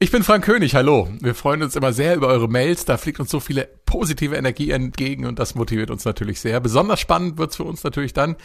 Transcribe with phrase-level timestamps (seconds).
[0.00, 1.08] Ich bin Frank König, hallo.
[1.20, 4.70] Wir freuen uns immer sehr über eure Mails, da fliegt uns so viele positive Energie
[4.70, 6.60] entgegen und das motiviert uns natürlich sehr.
[6.60, 8.36] Besonders spannend wird's für uns natürlich dann,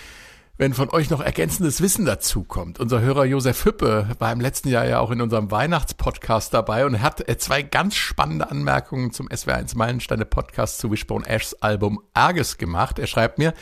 [0.57, 2.79] wenn von euch noch ergänzendes Wissen dazu kommt.
[2.79, 7.03] Unser Hörer Josef Hüppe war im letzten Jahr ja auch in unserem Weihnachtspodcast dabei und
[7.03, 12.57] hat äh, zwei ganz spannende Anmerkungen zum SWR1 Meilensteine Podcast zu Wishbone Ashs Album Arges
[12.57, 12.97] gemacht.
[12.97, 13.53] Er schreibt mir,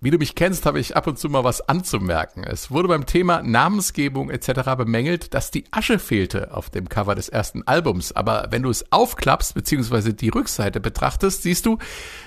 [0.00, 2.44] wie du mich kennst, habe ich ab und zu mal was anzumerken.
[2.44, 4.76] Es wurde beim Thema Namensgebung etc.
[4.76, 8.12] bemängelt, dass die Asche fehlte auf dem Cover des ersten Albums.
[8.12, 10.12] Aber wenn du es aufklappst bzw.
[10.12, 11.78] die Rückseite betrachtest, siehst du,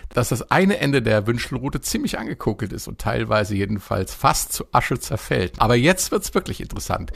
[0.10, 5.00] dass das eine Ende der Wünschelrute ziemlich angekokelt ist und teilweise jedenfalls fast zu Asche
[5.00, 5.54] zerfällt.
[5.60, 7.12] Aber jetzt wird's wirklich interessant.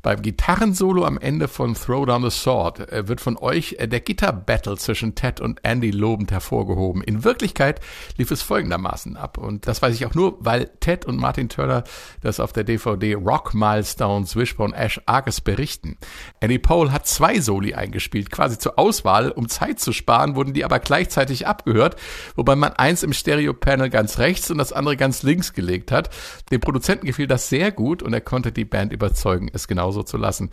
[0.00, 4.00] Beim Gitarrensolo am Ende von Throw Down the Sword äh, wird von euch äh, der
[4.00, 7.02] Gitter-Battle zwischen Ted und Andy lobend hervorgehoben.
[7.02, 7.80] In Wirklichkeit
[8.16, 9.38] lief es folgendermaßen ab.
[9.38, 11.82] Und das weiß ich auch nur, weil Ted und Martin Turner
[12.20, 15.98] das auf der DVD Rock Milestones Wishbone Ash Argus berichten.
[16.40, 19.32] Andy Pole hat zwei Soli eingespielt, quasi zur Auswahl.
[19.32, 21.96] Um Zeit zu sparen, wurden die aber gleichzeitig abgehört,
[22.36, 26.10] wobei man eins im Stereo-Panel ganz rechts und das andere ganz links gelegt hat.
[26.52, 30.02] Dem Produzenten gefiel das sehr gut und er konnte die Band überzeugen, es genau genauso
[30.02, 30.50] zu lassen.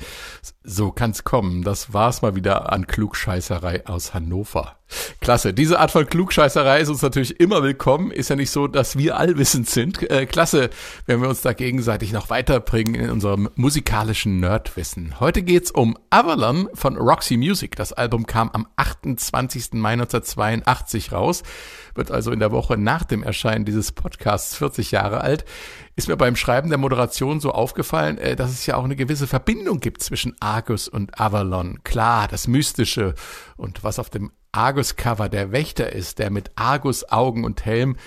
[0.64, 1.64] So kann's kommen.
[1.64, 4.78] Das war's mal wieder an Klugscheißerei aus Hannover.
[5.20, 5.54] Klasse.
[5.54, 8.12] Diese Art von Klugscheißerei ist uns natürlich immer willkommen.
[8.12, 10.10] Ist ja nicht so, dass wir allwissend sind.
[10.10, 10.70] Äh, klasse,
[11.08, 15.20] wenn wir uns da gegenseitig noch weiterbringen in unserem musikalischen Nerdwissen.
[15.20, 17.76] Heute geht's um Avalon von Roxy Music.
[17.76, 19.74] Das Album kam am 28.
[19.74, 21.44] Mai 1982 raus,
[21.96, 25.46] wird also in der Woche nach dem Erscheinen dieses Podcasts 40 Jahre alt
[25.96, 29.28] ist mir beim Schreiben der Moderation so aufgefallen, äh, dass es ja auch eine gewisse
[29.28, 31.80] Verbindung gibt zwischen Argus und Avalon.
[31.84, 33.16] Klar, das Mystische
[33.56, 37.98] und was auf dem Argus-Cover der Wächter ist, der mit Argus-Augen und Helm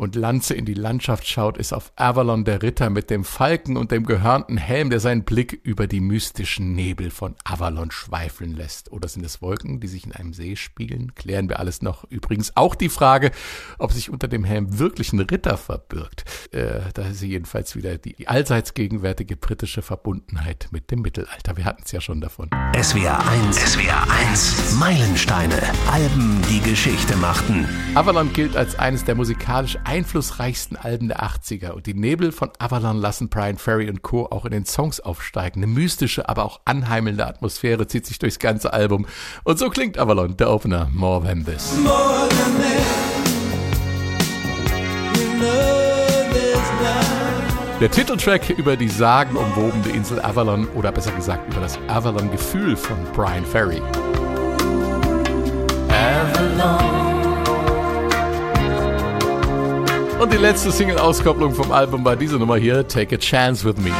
[0.00, 3.90] und Lanze in die Landschaft schaut, ist auf Avalon der Ritter mit dem Falken und
[3.90, 8.90] dem gehörnten Helm, der seinen Blick über die mystischen Nebel von Avalon schweifeln lässt.
[8.92, 11.14] Oder sind es Wolken, die sich in einem See spiegeln?
[11.16, 12.04] Klären wir alles noch.
[12.04, 13.30] Übrigens auch die Frage,
[13.78, 16.24] ob sich unter dem Helm wirklich ein Ritter verbirgt.
[16.50, 21.58] Äh, da ist jedenfalls wieder die, allseits gegenwärtige britische Verbundenheit mit dem Mittelalter.
[21.58, 22.48] Wir hatten es ja schon davon.
[22.74, 25.60] SWR 1, SWR 1, Meilensteine,
[25.92, 27.68] Alben, die Geschichte machten.
[27.94, 32.98] Avalon gilt als eines der musikalisch einflussreichsten Alben der 80er und die Nebel von Avalon
[32.98, 34.26] lassen Brian Ferry und Co.
[34.26, 35.64] auch in den Songs aufsteigen.
[35.64, 39.04] Eine mystische, aber auch anheimelnde Atmosphäre zieht sich durchs ganze Album.
[39.42, 41.74] Und so klingt Avalon, der Opener, More Than This.
[41.82, 43.00] More than this.
[47.80, 53.44] Der Titeltrack über die sagenumwobene Insel Avalon oder besser gesagt über das Avalon-Gefühl von Brian
[53.44, 53.82] Ferry.
[55.88, 56.99] Avalon.
[60.20, 63.90] Und die letzte Single-Auskopplung vom Album war diese Nummer hier, Take a Chance with Me.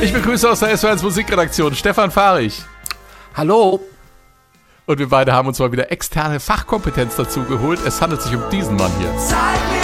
[0.00, 2.62] Ich begrüße aus der SW1 Musikredaktion Stefan Fahrich.
[3.34, 3.80] Hallo.
[4.86, 7.80] Und wir beide haben uns mal wieder externe Fachkompetenz dazu geholt.
[7.86, 9.83] Es handelt sich um diesen Mann hier.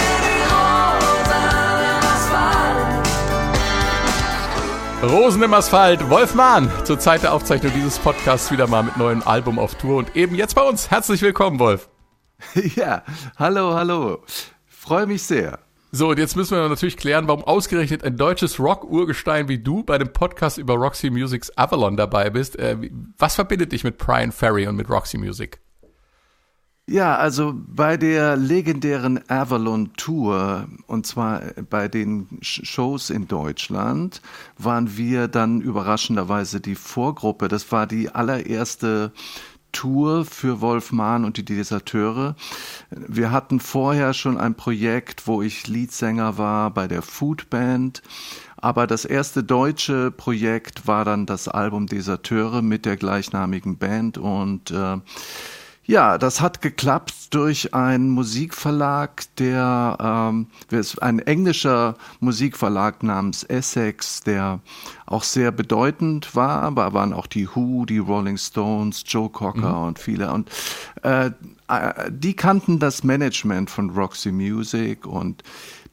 [5.03, 9.23] Rosen im Asphalt, Wolf Mahn, zur Zeit der Aufzeichnung dieses Podcasts wieder mal mit neuem
[9.23, 10.91] Album auf Tour und eben jetzt bei uns.
[10.91, 11.89] Herzlich willkommen, Wolf.
[12.75, 13.03] Ja,
[13.35, 14.23] hallo, hallo.
[14.67, 15.57] Freue mich sehr.
[15.91, 19.97] So, und jetzt müssen wir natürlich klären, warum ausgerechnet ein deutsches Rock-Urgestein wie du bei
[19.97, 22.59] dem Podcast über Roxy Music's Avalon dabei bist.
[22.59, 22.77] Äh,
[23.17, 25.59] was verbindet dich mit Brian Ferry und mit Roxy Music?
[26.91, 34.21] Ja, also bei der legendären Avalon Tour, und zwar bei den Shows in Deutschland,
[34.57, 37.47] waren wir dann überraschenderweise die Vorgruppe.
[37.47, 39.13] Das war die allererste
[39.71, 42.35] Tour für Wolf Mahn und die Deserteure.
[42.89, 48.01] Wir hatten vorher schon ein Projekt, wo ich Leadsänger war bei der Food Band.
[48.57, 54.71] Aber das erste deutsche Projekt war dann das Album Deserteure mit der gleichnamigen Band und
[54.71, 54.97] äh,
[55.85, 60.47] ja, das hat geklappt durch einen Musikverlag, der ähm,
[61.01, 64.59] ein englischer Musikverlag namens Essex, der
[65.05, 69.87] auch sehr bedeutend war, aber waren auch die Who, die Rolling Stones, Joe Cocker mhm.
[69.87, 70.31] und viele.
[70.31, 70.49] Und
[71.01, 71.31] äh,
[72.09, 75.43] die kannten das Management von Roxy Music und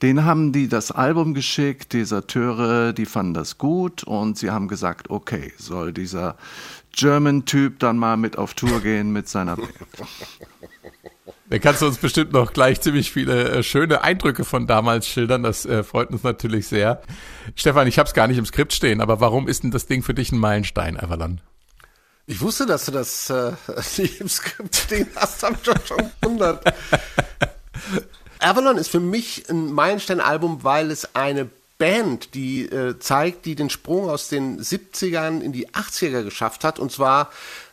[0.03, 5.11] den haben die das Album geschickt, Deserteure, die fanden das gut und sie haben gesagt,
[5.11, 6.37] okay, soll dieser
[6.99, 9.71] German-Typ dann mal mit auf Tour gehen mit seiner Band.
[11.51, 15.43] Da kannst du uns bestimmt noch gleich ziemlich viele äh, schöne Eindrücke von damals schildern.
[15.45, 17.01] Das äh, freut uns natürlich sehr.
[17.55, 20.03] Stefan, ich habe es gar nicht im Skript stehen, aber warum ist denn das Ding
[20.03, 21.41] für dich ein Meilenstein, Avalon?
[22.27, 23.53] Ich wusste, dass du das äh,
[23.97, 26.75] nicht im Skript stehen hast, hab ich schon gewundert.
[28.41, 31.49] Avalon ist für mich ein Meilenstein-Album, weil es eine
[31.79, 36.79] Band, die äh, zeigt, die den Sprung aus den 70ern in die 80er geschafft hat.
[36.81, 37.31] Und zwar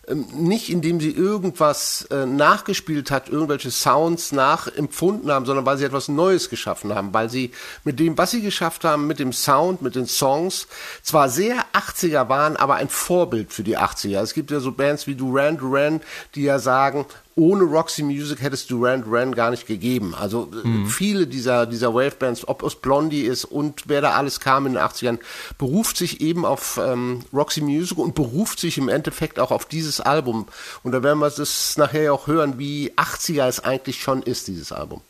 [0.07, 5.86] ähm, nicht indem sie irgendwas äh, nachgespielt hat, irgendwelche Sounds nachempfunden haben, sondern weil sie
[5.86, 7.52] etwas Neues geschaffen haben, weil sie
[7.84, 10.68] mit dem, was sie geschafft haben, mit dem Sound, mit den Songs,
[11.01, 14.22] zwar sehr 80er waren, aber ein Vorbild für die 80er.
[14.22, 16.01] Es gibt ja so Bands wie Duran Duran,
[16.36, 17.06] die ja sagen,
[17.36, 20.16] ohne Roxy Music hätte es Duran Duran gar nicht gegeben.
[20.16, 20.88] Also mhm.
[20.88, 24.82] viele dieser, dieser Wave-Bands, ob es Blondie ist und wer da alles kam in den
[24.82, 25.20] 80ern,
[25.58, 30.00] beruft sich eben auf ähm, Roxy Music und beruft sich im Endeffekt auch auf dieses
[30.00, 30.48] Album.
[30.84, 34.72] Und da werden wir das nachher auch hören, wie 80er es eigentlich schon ist, dieses
[34.72, 35.02] Album.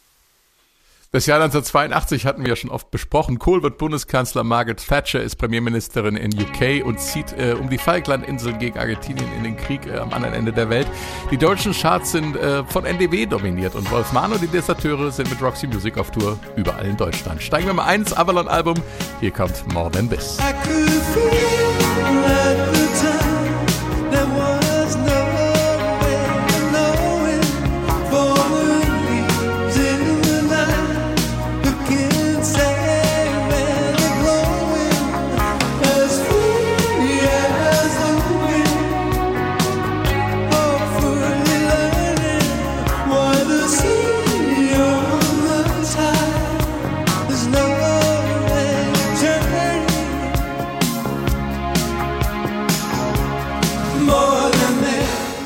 [1.15, 3.39] Das Jahr 1982 hatten wir ja schon oft besprochen.
[3.39, 8.59] Kohl wird Bundeskanzler, Margaret Thatcher ist Premierministerin in UK und zieht äh, um die Falklandinseln
[8.59, 10.87] gegen Argentinien in den Krieg äh, am anderen Ende der Welt.
[11.31, 15.41] Die deutschen Charts sind äh, von NDW dominiert und Wolf und die Deserteure sind mit
[15.41, 17.41] Roxy Music auf Tour überall in Deutschland.
[17.41, 18.75] Steigen wir mal ein ins Avalon-Album.
[19.21, 20.37] Hier kommt More Than This.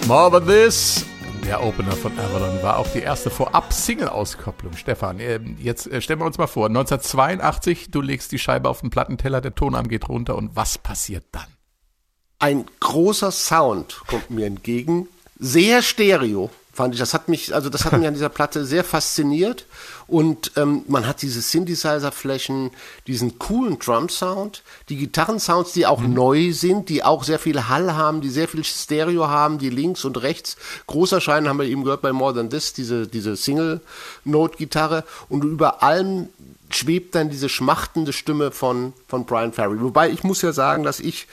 [0.09, 1.05] More Than This,
[1.45, 4.75] der Opener von Avalon, war auch die erste Vorab-Single-Auskopplung.
[4.75, 8.81] Stefan, ähm, jetzt äh, stellen wir uns mal vor, 1982, du legst die Scheibe auf
[8.81, 11.45] den Plattenteller, der Tonarm geht runter und was passiert dann?
[12.39, 15.07] Ein großer Sound kommt mir entgegen,
[15.37, 16.99] sehr stereo, fand ich.
[16.99, 19.67] Das hat mich, also das hat mich an dieser Platte sehr fasziniert.
[20.09, 22.71] Und ähm, man hat diese Synthesizer-Flächen,
[23.07, 26.13] diesen coolen Drum-Sound, die Gitarrensounds, die auch mhm.
[26.13, 30.05] neu sind, die auch sehr viel Hall haben, die sehr viel Stereo haben, die links
[30.05, 30.57] und rechts
[30.87, 35.03] groß erscheinen, haben wir eben gehört bei More Than This, diese, diese Single-Note-Gitarre.
[35.29, 36.29] Und über allem
[36.71, 39.81] schwebt dann diese schmachtende Stimme von, von Brian Ferry.
[39.81, 41.27] Wobei ich muss ja sagen, dass ich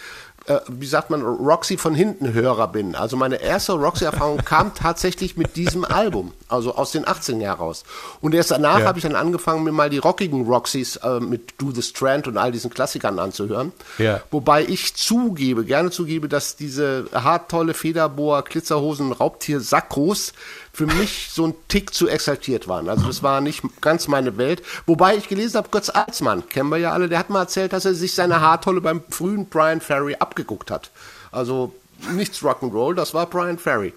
[0.47, 2.95] äh, wie sagt man, Roxy von hinten Hörer bin.
[2.95, 7.85] Also meine erste Roxy-Erfahrung kam tatsächlich mit diesem Album, also aus den 18 Jahren raus.
[8.21, 8.87] Und erst danach ja.
[8.87, 12.39] habe ich dann angefangen, mir mal die rockigen Roxys äh, mit Do the Strand und
[12.39, 13.73] all diesen Klassikern anzuhören.
[13.99, 14.21] Ja.
[14.31, 20.33] Wobei ich zugebe, gerne zugebe, dass diese hart tolle Federbohr, Glitzerhosen, Raubtier, Sackos
[20.77, 22.91] für mich so ein Tick zu exaltiert waren.
[22.91, 24.63] Also das war nicht ganz meine Welt.
[24.85, 27.87] Wobei ich gelesen habe, Götz Alsmann, kennen wir ja alle, der hat mal erzählt, dass
[27.87, 30.91] er sich seine Haartolle beim frühen Brian Ferry abgeguckt hat.
[31.33, 31.73] Also
[32.13, 33.95] nichts Rock'n'Roll, das war Brian Ferry.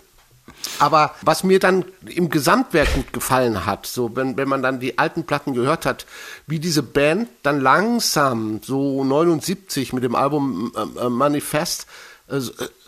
[0.79, 4.97] Aber was mir dann im Gesamtwerk gut gefallen hat, so wenn, wenn man dann die
[4.97, 6.05] alten Platten gehört hat,
[6.47, 11.87] wie diese Band dann langsam, so 79 mit dem Album äh, äh Manifest,
[12.29, 12.39] äh,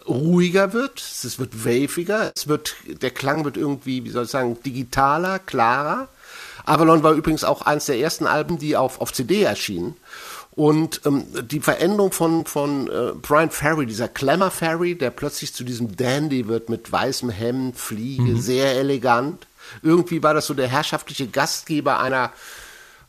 [0.08, 4.58] ruhiger wird, es wird waviger, es wird, der Klang wird irgendwie, wie soll ich sagen,
[4.64, 6.08] digitaler, klarer.
[6.66, 9.96] Avalon war übrigens auch eines der ersten Alben, die auf, auf CD erschienen.
[10.52, 15.64] Und ähm, die Veränderung von, von äh, Brian Ferry, dieser Glamour Ferry, der plötzlich zu
[15.64, 18.42] diesem Dandy wird mit weißem Hemd, Fliege, mhm.
[18.42, 19.48] sehr elegant.
[19.82, 22.32] Irgendwie war das so der herrschaftliche Gastgeber einer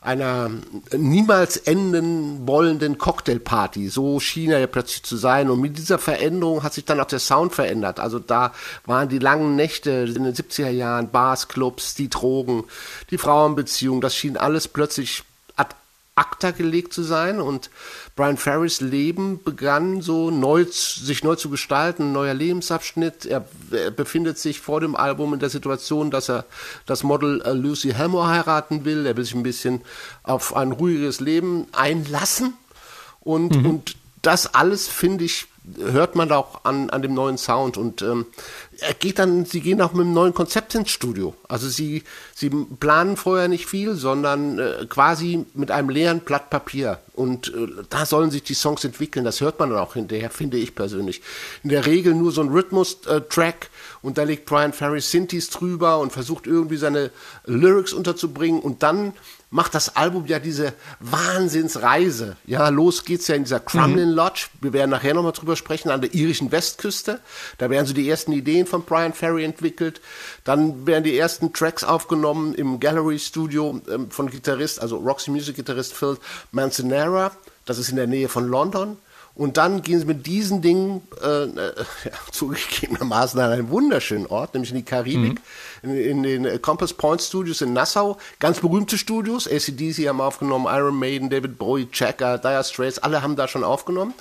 [0.03, 0.51] einer
[0.95, 3.87] niemals enden wollenden Cocktailparty.
[3.89, 5.49] So schien er ja plötzlich zu sein.
[5.49, 7.99] Und mit dieser Veränderung hat sich dann auch der Sound verändert.
[7.99, 8.53] Also da
[8.85, 12.65] waren die langen Nächte in den 70er Jahren, Bars, Clubs, die Drogen,
[13.11, 15.23] die Frauenbeziehungen, das schien alles plötzlich
[16.15, 17.41] acta gelegt zu sein.
[17.41, 17.69] Und
[18.15, 23.25] Brian Ferrys Leben begann so neu, sich neu zu gestalten, ein neuer Lebensabschnitt.
[23.25, 26.45] Er, er, befindet sich vor dem Album in der Situation, dass er
[26.85, 29.05] das Model äh, Lucy Helmore heiraten will.
[29.05, 29.81] Er will sich ein bisschen
[30.23, 32.53] auf ein ruhiges Leben einlassen.
[33.21, 33.65] Und, mhm.
[33.65, 37.77] und das alles, finde ich, hört man auch an, an dem neuen Sound.
[37.77, 38.25] Und ähm,
[38.85, 41.33] er geht dann, sie gehen auch mit einem neuen Konzept ins Studio.
[41.47, 42.03] Also sie,
[42.35, 46.99] sie planen vorher nicht viel, sondern äh, quasi mit einem leeren Blatt Papier.
[47.13, 49.23] Und äh, da sollen sich die Songs entwickeln.
[49.23, 51.21] Das hört man dann auch hinterher, finde ich persönlich.
[51.63, 53.69] In der Regel nur so ein Rhythmus-Track
[54.01, 57.11] und da legt Brian Ferry Synthes drüber und versucht irgendwie seine
[57.45, 59.13] Lyrics unterzubringen und dann
[59.53, 62.37] macht das Album ja diese Wahnsinnsreise.
[62.45, 64.15] Ja, los geht's ja in dieser Crumlin mhm.
[64.15, 64.47] Lodge.
[64.61, 67.19] Wir werden nachher nochmal drüber sprechen, an der irischen Westküste.
[67.59, 70.01] Da werden so die ersten Ideen von Brian Ferry entwickelt.
[70.43, 75.55] Dann werden die ersten Tracks aufgenommen im Gallery Studio ähm, von Gitarrist, also Roxy Music
[75.55, 76.17] Gitarrist Phil
[76.51, 77.31] Manzanera.
[77.65, 78.97] Das ist in der Nähe von London.
[79.35, 81.73] Und dann gehen sie mit diesen Dingen äh, äh,
[82.31, 85.41] zugegebenermaßen an einen wunderschönen Ort, nämlich in die Karibik,
[85.81, 85.89] mhm.
[85.89, 88.17] in, in, den Compass Point Studios in Nassau.
[88.39, 89.47] Ganz berühmte Studios.
[89.47, 94.13] ACDC haben aufgenommen, Iron Maiden, David Bowie, Checker, Dire Straits, alle haben da schon aufgenommen.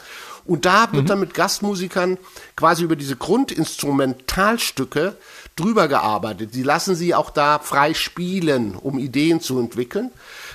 [0.45, 1.09] Und da wird mhm.
[1.09, 2.19] dann mit Gastmusikern
[2.57, 5.17] quasi über diese Grundinstrumentalstücke
[5.57, 6.53] drüber gearbeitet.
[6.53, 10.11] Sie lassen sie auch da frei spielen, um Ideen zu entwickeln.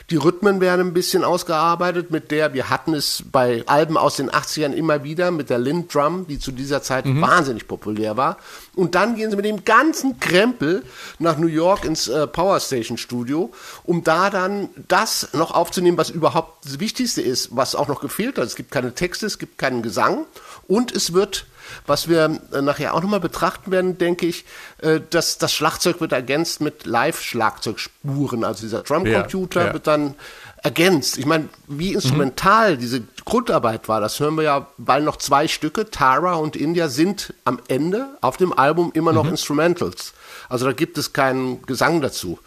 [0.10, 4.30] Die Rhythmen werden ein bisschen ausgearbeitet mit der, wir hatten es bei Alben aus den
[4.32, 7.22] 80ern immer wieder, mit der Lind Drum, die zu dieser Zeit mhm.
[7.22, 8.38] wahnsinnig populär war.
[8.74, 10.84] Und dann gehen sie mit dem ganzen Krempel
[11.20, 13.52] nach New York ins äh, Power Station Studio,
[13.84, 18.38] um da dann das noch aufzunehmen, was überhaupt das Wichtigste ist, was auch noch gefehlt
[18.38, 18.46] hat.
[18.46, 20.26] Es gibt keine Texte, es gibt keinen Gesang
[20.68, 21.48] und es wird
[21.86, 24.46] was wir äh, nachher auch nochmal betrachten werden, denke ich,
[24.80, 28.44] äh, dass das Schlagzeug wird ergänzt mit Live-Schlagzeugspuren.
[28.44, 29.74] Also dieser Drumcomputer ja, ja.
[29.74, 30.16] wird dann
[30.64, 31.18] ergänzt.
[31.18, 32.80] Ich meine, wie instrumental mhm.
[32.80, 37.34] diese Grundarbeit war, das hören wir ja, weil noch zwei Stücke, Tara und India, sind
[37.46, 39.32] am Ende auf dem Album immer noch mhm.
[39.32, 40.14] Instrumentals.
[40.50, 42.40] Also da gibt es keinen Gesang dazu.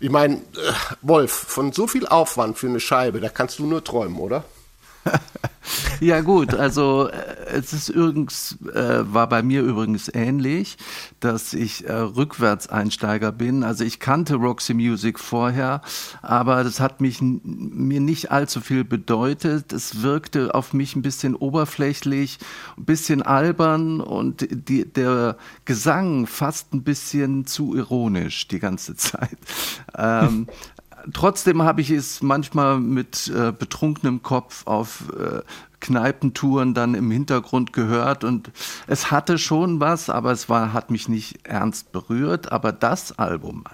[0.00, 0.72] Ich meine, äh,
[1.02, 4.44] Wolf, von so viel Aufwand für eine Scheibe, da kannst du nur träumen, oder?
[6.00, 10.76] ja gut, also äh, es ist übrigens, äh, war bei mir übrigens ähnlich,
[11.20, 13.64] dass ich äh, Rückwärtseinsteiger bin.
[13.64, 15.82] Also ich kannte Roxy Music vorher,
[16.22, 19.72] aber das hat mich mir nicht allzu viel bedeutet.
[19.72, 22.38] Es wirkte auf mich ein bisschen oberflächlich,
[22.76, 29.38] ein bisschen albern und die, der Gesang fast ein bisschen zu ironisch die ganze Zeit.
[29.96, 30.46] Ähm,
[31.12, 35.42] trotzdem habe ich es manchmal mit äh, betrunkenem Kopf auf äh,
[35.80, 38.50] Kneipentouren dann im Hintergrund gehört und
[38.86, 42.52] es hatte schon was, aber es war, hat mich nicht ernst berührt.
[42.52, 43.64] Aber das Album,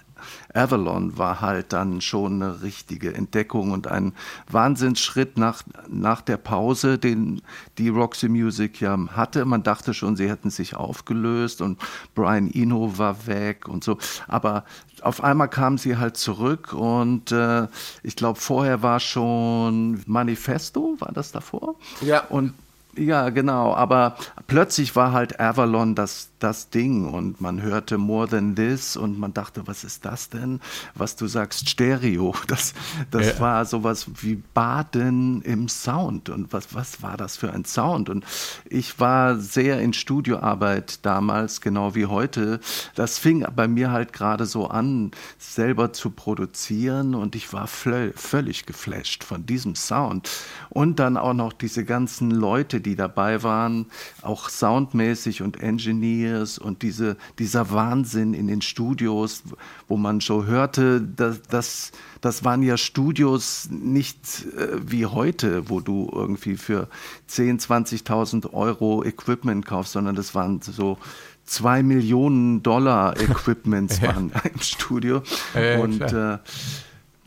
[0.54, 4.12] Avalon war halt dann schon eine richtige Entdeckung und ein
[4.50, 7.42] Wahnsinnsschritt nach, nach der Pause, den
[7.78, 9.44] die Roxy Music ja hatte.
[9.44, 11.78] Man dachte schon, sie hätten sich aufgelöst und
[12.14, 13.98] Brian Eno war weg und so.
[14.28, 14.64] Aber
[15.02, 17.68] auf einmal kamen sie halt zurück und äh,
[18.02, 21.76] ich glaube, vorher war schon Manifesto, war das davor?
[22.00, 22.24] Ja.
[22.28, 22.54] Und
[22.96, 23.74] ja, genau.
[23.74, 29.18] Aber plötzlich war halt Avalon das, das Ding und man hörte More Than This und
[29.18, 30.60] man dachte, was ist das denn?
[30.94, 32.34] Was du sagst, Stereo.
[32.46, 32.74] Das,
[33.10, 33.40] das ja.
[33.40, 36.28] war sowas wie Baden im Sound.
[36.28, 38.08] Und was, was war das für ein Sound?
[38.08, 38.24] Und
[38.66, 42.60] ich war sehr in Studioarbeit damals, genau wie heute.
[42.94, 48.64] Das fing bei mir halt gerade so an, selber zu produzieren und ich war völlig
[48.64, 50.30] geflasht von diesem Sound.
[50.70, 53.86] Und dann auch noch diese ganzen Leute, die dabei waren,
[54.22, 59.42] auch soundmäßig und Engineers und diese, dieser Wahnsinn in den Studios,
[59.88, 65.80] wo man schon hörte, dass, dass das waren ja Studios nicht äh, wie heute, wo
[65.80, 66.88] du irgendwie für
[67.30, 70.98] 10.000, 20.000 Euro Equipment kaufst, sondern das waren so
[71.44, 75.22] zwei Millionen Dollar Equipments waren im Studio.
[75.54, 76.38] Ja, und äh,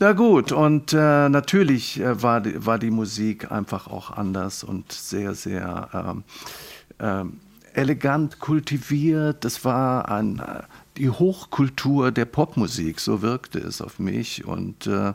[0.00, 4.90] na gut, und äh, natürlich äh, war, die, war die Musik einfach auch anders und
[4.90, 6.24] sehr, sehr ähm,
[6.98, 7.40] ähm,
[7.74, 9.44] elegant kultiviert.
[9.44, 10.62] Es war ein, äh,
[10.96, 14.46] die Hochkultur der Popmusik, so wirkte es auf mich.
[14.46, 15.12] Und äh,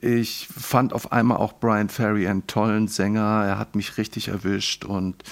[0.00, 3.44] ich fand auf einmal auch Brian Ferry einen tollen Sänger.
[3.46, 5.22] Er hat mich richtig erwischt und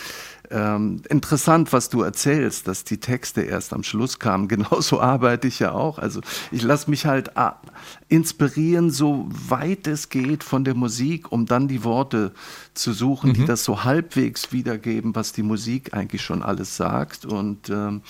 [0.51, 4.49] ähm, interessant, was du erzählst, dass die Texte erst am Schluss kamen.
[4.49, 5.99] Genauso arbeite ich ja auch.
[5.99, 7.61] Also ich lasse mich halt ah,
[8.09, 12.33] inspirieren, so weit es geht von der Musik, um dann die Worte
[12.75, 13.35] zu suchen, mhm.
[13.35, 17.27] die das so halbwegs wiedergeben, was die Musik eigentlich schon alles sagt.
[17.27, 18.03] Und ähm,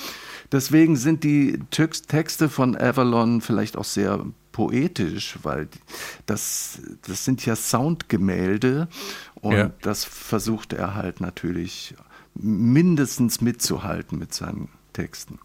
[0.53, 5.69] deswegen sind die Texte von Avalon vielleicht auch sehr poetisch, weil
[6.27, 8.89] das, das sind ja Soundgemälde
[9.37, 9.71] und ja.
[9.83, 11.95] das versucht er halt natürlich
[12.39, 15.39] mindestens mitzuhalten mit seinen Texten.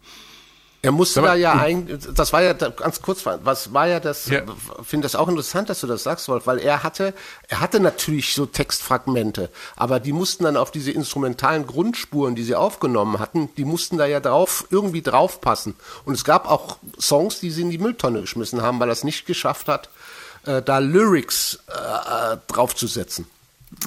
[0.84, 4.42] Er musste da ja ein, das war ja ganz kurz, was war ja das, ja.
[4.82, 7.14] finde das auch interessant, dass du das sagst, Wolf, weil er hatte,
[7.48, 12.54] er hatte natürlich so Textfragmente, aber die mussten dann auf diese instrumentalen Grundspuren, die sie
[12.54, 15.74] aufgenommen hatten, die mussten da ja drauf, irgendwie draufpassen.
[16.04, 19.04] Und es gab auch Songs, die sie in die Mülltonne geschmissen haben, weil er es
[19.04, 19.88] nicht geschafft hat,
[20.44, 23.26] äh, da Lyrics äh, draufzusetzen.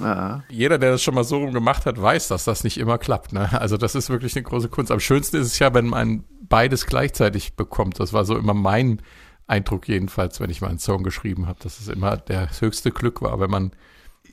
[0.02, 0.44] Ja.
[0.50, 3.34] Jeder, der das schon mal so rum gemacht hat, weiß, dass das nicht immer klappt.
[3.34, 3.60] Ne?
[3.60, 4.92] Also das ist wirklich eine große Kunst.
[4.92, 8.00] Am schönsten ist es ja, wenn man beides gleichzeitig bekommt.
[8.00, 9.02] Das war so immer mein
[9.48, 13.22] Eindruck jedenfalls, wenn ich mal einen Song geschrieben habe, dass es immer der höchste Glück
[13.22, 13.72] war, wenn man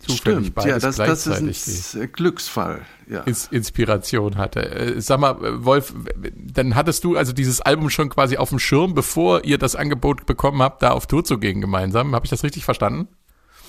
[0.00, 2.82] zufällig Stimmt, beides ja, das, gleichzeitig das ist ein Glücksfall.
[3.08, 3.24] Ja.
[3.50, 4.70] Inspiration hatte.
[4.70, 5.94] Äh, sag mal, Wolf,
[6.34, 10.26] dann hattest du also dieses Album schon quasi auf dem Schirm, bevor ihr das Angebot
[10.26, 12.14] bekommen habt, da auf Tour zu gehen gemeinsam.
[12.14, 13.08] Habe ich das richtig verstanden?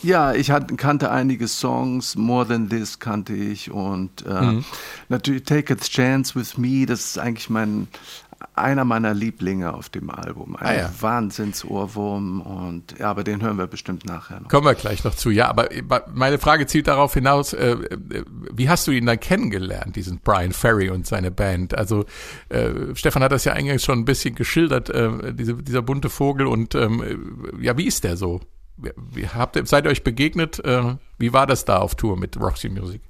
[0.06, 4.66] Ja, ich hat, kannte einige Songs, More Than This kannte ich und äh, mhm.
[5.10, 7.88] natürlich Take a Chance with Me, das ist eigentlich mein
[8.54, 10.56] einer meiner Lieblinge auf dem Album.
[10.58, 10.94] Ein ah, ja.
[11.00, 14.50] Wahnsinnsohrwurm und ja, aber den hören wir bestimmt nachher noch.
[14.50, 15.32] Kommen wir gleich noch zu.
[15.32, 15.70] Ja, aber
[16.14, 20.52] meine Frage zielt darauf hinaus, äh, äh, wie hast du ihn dann kennengelernt, diesen Brian
[20.52, 21.76] Ferry und seine Band?
[21.76, 22.06] Also
[22.50, 26.46] äh, Stefan hat das ja eingangs schon ein bisschen geschildert, äh, diese, dieser bunte Vogel
[26.46, 28.42] und ähm, ja, wie ist der so?
[29.34, 30.64] Habt seid ihr euch begegnet?
[30.64, 33.02] Äh, wie war das da auf Tour mit Roxy Music?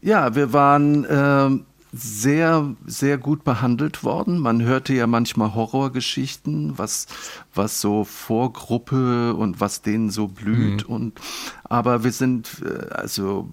[0.00, 4.38] Ja, wir waren äh, sehr, sehr gut behandelt worden.
[4.38, 7.06] Man hörte ja manchmal Horrorgeschichten, was,
[7.54, 10.88] was so Vorgruppe und was denen so blüht.
[10.88, 10.94] Mhm.
[10.94, 11.20] Und,
[11.64, 13.48] aber wir sind, äh, also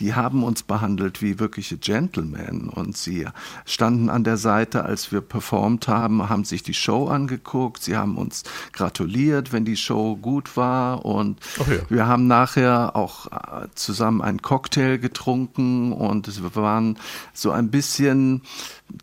[0.00, 3.26] die haben uns behandelt wie wirkliche Gentlemen und sie
[3.66, 8.16] standen an der Seite, als wir performt haben, haben sich die Show angeguckt, sie haben
[8.16, 8.42] uns
[8.72, 11.64] gratuliert, wenn die Show gut war und ja.
[11.88, 16.98] wir haben nachher auch äh, zusammen einen Cocktail getrunken und wir waren
[17.34, 18.42] so ein bisschen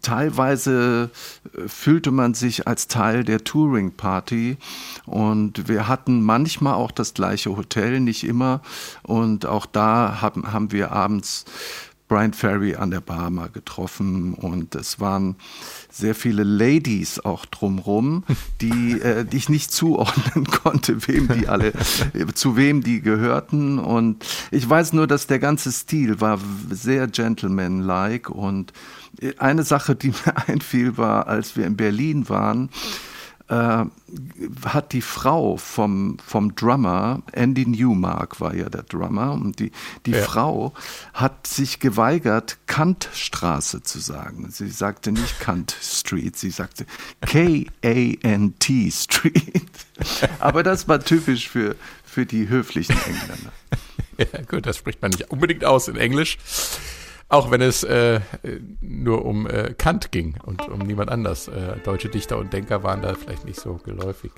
[0.01, 1.10] teilweise
[1.53, 4.58] äh, fühlte man sich als Teil der Touring Party
[5.06, 8.62] und wir hatten manchmal auch das gleiche Hotel, nicht immer.
[9.03, 11.46] Und auch da haben, haben wir abends
[12.07, 15.35] Brian Ferry an der Bar mal getroffen und es waren
[15.89, 18.23] sehr viele Ladies auch drumrum,
[18.61, 21.73] die, äh, die ich nicht zuordnen konnte, wem die alle,
[22.33, 23.79] zu wem die gehörten.
[23.79, 28.73] Und ich weiß nur, dass der ganze Stil war sehr gentlemanlike und
[29.37, 32.69] eine Sache, die mir einfiel, war, als wir in Berlin waren,
[33.50, 33.86] äh,
[34.66, 39.72] hat die Frau vom, vom Drummer, Andy Newmark war ja der Drummer, und die,
[40.06, 40.22] die ja.
[40.22, 40.74] Frau
[41.13, 44.50] hat sich geweigert, Kantstraße zu sagen.
[44.50, 46.86] Sie sagte nicht Kant Street, sie sagte
[47.22, 49.72] K-A-N-T Street.
[50.39, 53.51] Aber das war typisch für, für die höflichen Engländer.
[54.20, 56.39] Ja, gut, das spricht man nicht unbedingt aus in Englisch.
[57.29, 58.22] Auch wenn es äh,
[58.79, 61.50] nur um äh, Kant ging und um niemand anders.
[61.50, 64.31] Äh, deutsche Dichter und Denker waren da vielleicht nicht so geläufig.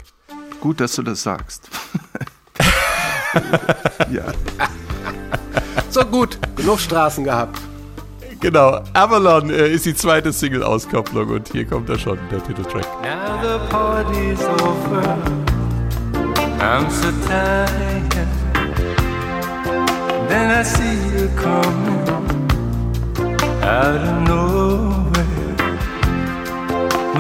[0.60, 1.69] Gut, dass du das sagst.
[4.12, 4.24] ja.
[5.89, 7.60] So gut, genug Straßen gehabt.
[8.39, 12.86] Genau, Avalon äh, ist die zweite Single-Auskopplung und hier kommt er schon, der Titeltrack.
[13.04, 15.17] Now the party's over,
[16.60, 18.28] I'm so tired,
[20.30, 22.09] then I see you coming.
[23.69, 25.55] Out of nowhere.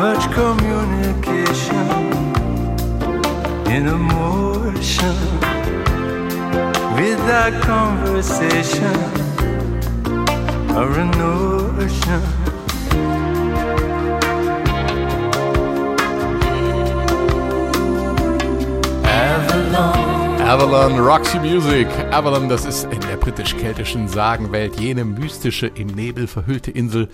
[0.03, 1.87] Much communication
[3.75, 5.15] in emotion
[6.99, 8.97] without conversation
[10.75, 12.21] or a notion.
[19.05, 20.41] Avalon.
[20.41, 21.87] Avalon Roxy Music.
[22.11, 27.09] Avalon, das ist in der britisch-keltischen Sagenwelt jene mystische, im Nebel verhüllte Insel,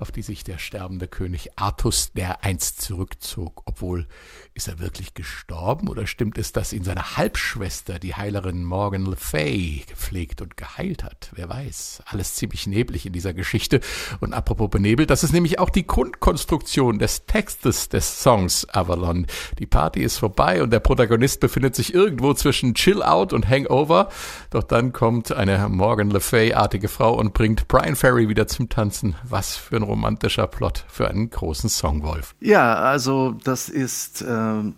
[0.00, 4.08] auf die sich der sterbende König Artus der einst zurückzog, obwohl
[4.54, 9.16] ist er wirklich gestorben oder stimmt es, dass ihn seine Halbschwester, die Heilerin Morgan Le
[9.16, 11.30] Fay, gepflegt und geheilt hat?
[11.34, 12.02] Wer weiß.
[12.06, 13.80] Alles ziemlich neblig in dieser Geschichte.
[14.20, 19.26] Und apropos benebelt, das ist nämlich auch die Grundkonstruktion des Textes des Songs Avalon.
[19.58, 24.08] Die Party ist vorbei und der Protagonist befindet sich irgendwo zwischen Chill Out und Hangover.
[24.50, 29.14] Doch dann kommt eine Morgan Le Fay-artige Frau und bringt Brian Ferry wieder zum Tanzen.
[29.22, 32.34] Was für ein romantischer Plot für einen großen Song, Wolf.
[32.40, 34.74] Ja, also das ist äh ähm,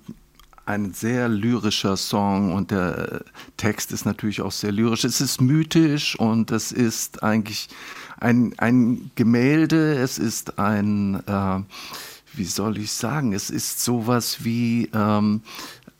[0.64, 3.24] ein sehr lyrischer Song und der
[3.56, 5.04] Text ist natürlich auch sehr lyrisch.
[5.04, 7.68] Es ist mythisch und es ist eigentlich
[8.20, 11.60] ein, ein Gemälde, es ist ein, äh,
[12.34, 15.42] wie soll ich sagen, es ist sowas wie ähm,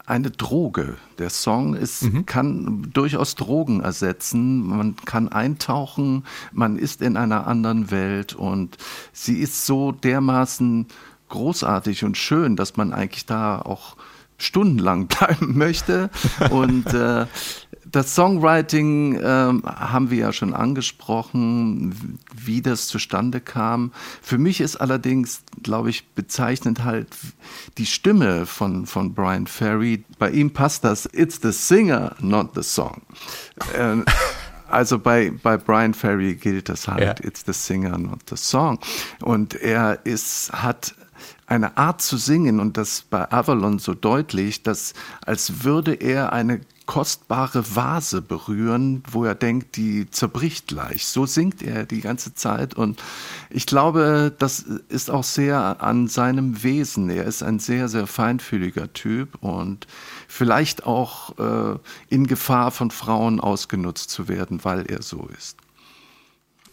[0.07, 0.97] eine Droge.
[1.19, 2.27] Der Song ist, mhm.
[2.27, 4.67] kann durchaus Drogen ersetzen.
[4.67, 8.77] Man kann eintauchen, man ist in einer anderen Welt und
[9.12, 10.87] sie ist so dermaßen
[11.29, 13.97] großartig und schön, dass man eigentlich da auch
[14.38, 16.11] stundenlang bleiben möchte.
[16.51, 17.27] Und äh,
[17.90, 23.92] das Songwriting äh, haben wir ja schon angesprochen, wie das zustande kam.
[24.23, 27.09] Für mich ist allerdings, glaube ich, bezeichnend halt
[27.79, 30.05] die Stimme von, von Brian Ferry.
[30.18, 33.03] Bei ihm passt das, it's the singer, not the song.
[33.77, 33.97] Äh,
[34.68, 37.27] also bei, bei Brian Ferry gilt das halt, ja.
[37.27, 38.79] it's the singer, not the song.
[39.21, 40.95] Und er ist, hat
[41.47, 44.95] eine Art zu singen und das bei Avalon so deutlich, dass
[45.27, 51.07] als würde er eine kostbare Vase berühren, wo er denkt, die zerbricht gleich.
[51.07, 53.02] So singt er die ganze Zeit und
[53.48, 54.59] ich glaube, das
[54.90, 57.09] ist auch sehr an seinem Wesen.
[57.09, 59.87] Er ist ein sehr, sehr feinfühliger Typ und
[60.28, 61.78] vielleicht auch äh,
[62.11, 65.57] in Gefahr von Frauen ausgenutzt zu werden, weil er so ist.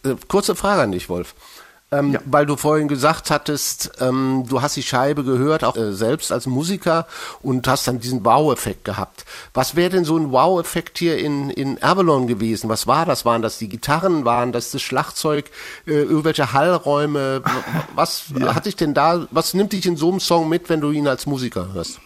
[0.04, 1.34] Äh, kurze Frage an dich, Wolf.
[1.92, 2.20] Ähm, ja.
[2.24, 6.46] Weil du vorhin gesagt hattest, ähm, du hast die Scheibe gehört, auch äh, selbst als
[6.46, 7.06] Musiker
[7.42, 9.24] und hast dann diesen Wow-Effekt gehabt.
[9.54, 12.68] Was wäre denn so ein Wow-Effekt hier in, in Avalon gewesen?
[12.68, 13.24] Was war das?
[13.24, 14.24] Waren das die Gitarren?
[14.24, 15.50] Waren das das Schlagzeug?
[15.84, 17.42] Äh, irgendwelche Hallräume?
[17.96, 18.54] Was ja.
[18.54, 21.08] hat dich denn da, was nimmt dich in so einem Song mit, wenn du ihn
[21.08, 22.00] als Musiker hörst?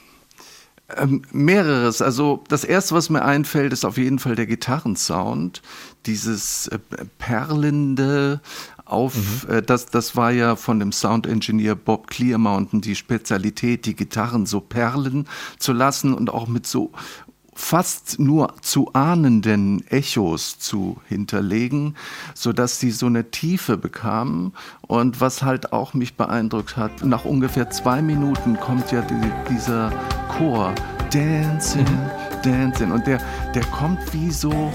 [0.96, 2.02] Ähm, mehreres.
[2.02, 5.62] Also das erste, was mir einfällt, ist auf jeden Fall der Gitarrensound.
[6.04, 6.78] Dieses äh,
[7.18, 8.40] perlende,
[8.84, 9.50] auf, mhm.
[9.50, 14.46] äh, das, das war ja von dem Sound Engineer Bob Clearmountain die Spezialität, die Gitarren
[14.46, 15.26] so perlen
[15.58, 16.92] zu lassen und auch mit so
[17.54, 21.94] fast nur zu ahnenden Echos zu hinterlegen,
[22.34, 24.52] so dass sie so eine Tiefe bekamen.
[24.82, 29.14] Und was halt auch mich beeindruckt hat, nach ungefähr zwei Minuten kommt ja die,
[29.48, 29.92] dieser
[30.36, 30.74] Chor,
[31.12, 32.10] Dancing, mhm.
[32.42, 33.20] Dancing, und der,
[33.54, 34.72] der kommt wie so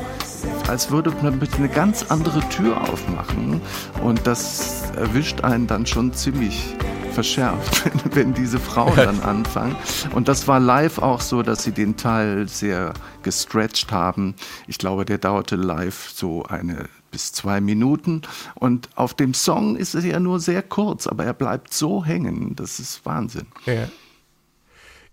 [0.67, 3.61] als würde man eine ganz andere Tür aufmachen.
[4.03, 6.75] Und das erwischt einen dann schon ziemlich
[7.13, 9.75] verschärft, wenn diese Frauen dann anfangen.
[10.13, 14.35] Und das war live auch so, dass sie den Teil sehr gestretched haben.
[14.67, 18.21] Ich glaube, der dauerte live so eine bis zwei Minuten.
[18.55, 22.55] Und auf dem Song ist es ja nur sehr kurz, aber er bleibt so hängen.
[22.55, 23.47] Das ist Wahnsinn.
[23.65, 23.87] Ja.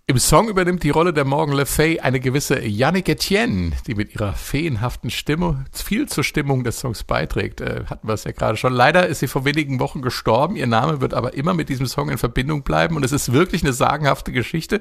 [0.08, 4.14] Im Song übernimmt die Rolle der Morgan Le Fay eine gewisse Yannick Etienne, die mit
[4.14, 7.60] ihrer feenhaften Stimme viel zur Stimmung des Songs beiträgt.
[7.60, 8.72] Äh, hatten wir es ja gerade schon.
[8.72, 10.54] Leider ist sie vor wenigen Wochen gestorben.
[10.54, 12.94] Ihr Name wird aber immer mit diesem Song in Verbindung bleiben.
[12.94, 14.80] Und es ist wirklich eine sagenhafte Geschichte,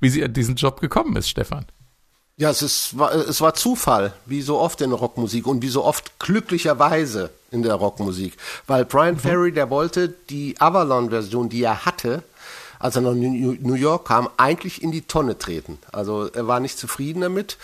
[0.00, 1.66] wie sie an diesen Job gekommen ist, Stefan.
[2.38, 2.94] Ja, es, ist,
[3.28, 7.62] es war Zufall, wie so oft in der Rockmusik und wie so oft glücklicherweise in
[7.62, 8.38] der Rockmusik.
[8.66, 9.18] Weil Brian mhm.
[9.18, 12.22] Ferry, der wollte die Avalon-Version, die er hatte,
[12.82, 15.78] als er nach New York kam, eigentlich in die Tonne treten.
[15.92, 17.56] Also er war nicht zufrieden damit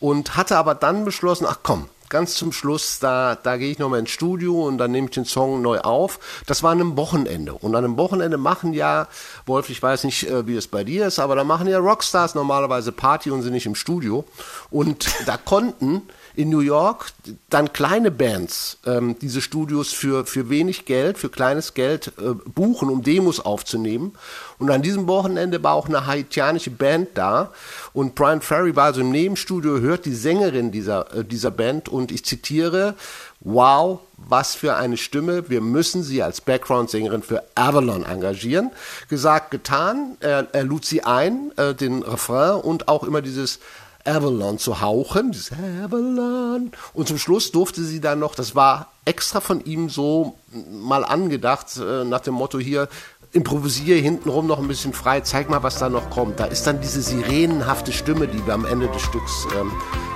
[0.00, 4.00] und hatte aber dann beschlossen, ach komm, ganz zum Schluss, da, da gehe ich nochmal
[4.00, 6.18] ins Studio und dann nehme ich den Song neu auf.
[6.46, 7.54] Das war an einem Wochenende.
[7.54, 9.06] Und an einem Wochenende machen ja,
[9.46, 12.34] Wolf, ich weiß nicht, äh, wie es bei dir ist, aber da machen ja Rockstars
[12.34, 14.24] normalerweise Party und sind nicht im Studio.
[14.70, 16.02] Und da konnten
[16.36, 17.12] in New York
[17.48, 22.88] dann kleine Bands ähm, diese Studios für, für wenig Geld, für kleines Geld äh, buchen,
[22.88, 24.12] um Demos aufzunehmen.
[24.58, 27.52] Und an diesem Wochenende war auch eine haitianische Band da.
[27.92, 32.10] Und Brian Ferry war also im Nebenstudio, hört die Sängerin dieser, äh, dieser Band und
[32.10, 32.94] ich zitiere,
[33.40, 38.70] wow, was für eine Stimme, wir müssen sie als Background-Sängerin für Avalon engagieren.
[39.08, 43.60] Gesagt, getan, er, er lud sie ein, äh, den Refrain und auch immer dieses
[44.04, 46.72] Avalon zu hauchen, dieses Avalon.
[46.92, 50.36] Und zum Schluss durfte sie dann noch, das war extra von ihm so
[50.70, 52.88] mal angedacht, äh, nach dem Motto hier,
[53.32, 56.38] improvisiere hintenrum noch ein bisschen frei, zeig mal, was da noch kommt.
[56.38, 59.72] Da ist dann diese sirenenhafte Stimme, die wir am Ende des Stücks ähm,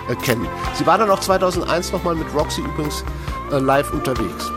[0.09, 0.46] erkennen.
[0.74, 3.03] Sie war dann auch 2001 nochmal mit Roxy übrigens
[3.51, 4.53] äh, live unterwegs.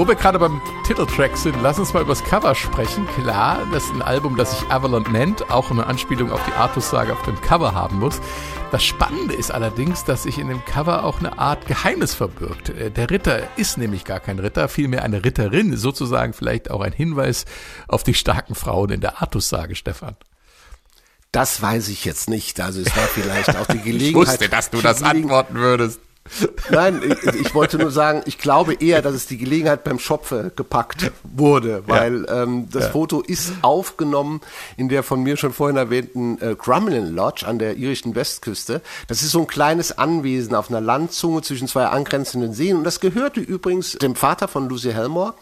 [0.00, 3.06] Wo wir gerade beim Titeltrack sind, lass uns mal über das Cover sprechen.
[3.20, 7.12] Klar, das ist ein Album, das sich Avalon nennt, auch eine Anspielung auf die Artus-Sage
[7.12, 8.18] auf dem Cover haben muss.
[8.72, 12.70] Das Spannende ist allerdings, dass sich in dem Cover auch eine Art Geheimnis verbirgt.
[12.70, 16.92] Äh, der Ritter ist nämlich gar kein Ritter, vielmehr eine Ritterin, sozusagen vielleicht auch ein
[16.92, 17.44] Hinweis
[17.86, 20.16] auf die starken Frauen in der Artus-Sage, Stefan.
[21.30, 22.58] Das weiß ich jetzt nicht.
[22.58, 24.08] Also es war vielleicht auch die Gelegenheit.
[24.08, 26.00] ich wusste, dass du das antworten würdest.
[26.70, 30.52] Nein, ich, ich, wollte nur sagen, ich glaube eher, dass es die Gelegenheit beim Schopfe
[30.54, 32.42] gepackt wurde, weil ja.
[32.42, 32.90] ähm, das ja.
[32.90, 34.40] Foto ist aufgenommen
[34.76, 38.80] in der von mir schon vorhin erwähnten äh, Crumlin Lodge an der irischen Westküste.
[39.08, 43.00] Das ist so ein kleines Anwesen auf einer Landzunge zwischen zwei angrenzenden Seen und das
[43.00, 45.34] gehörte übrigens dem Vater von Lucy Helmore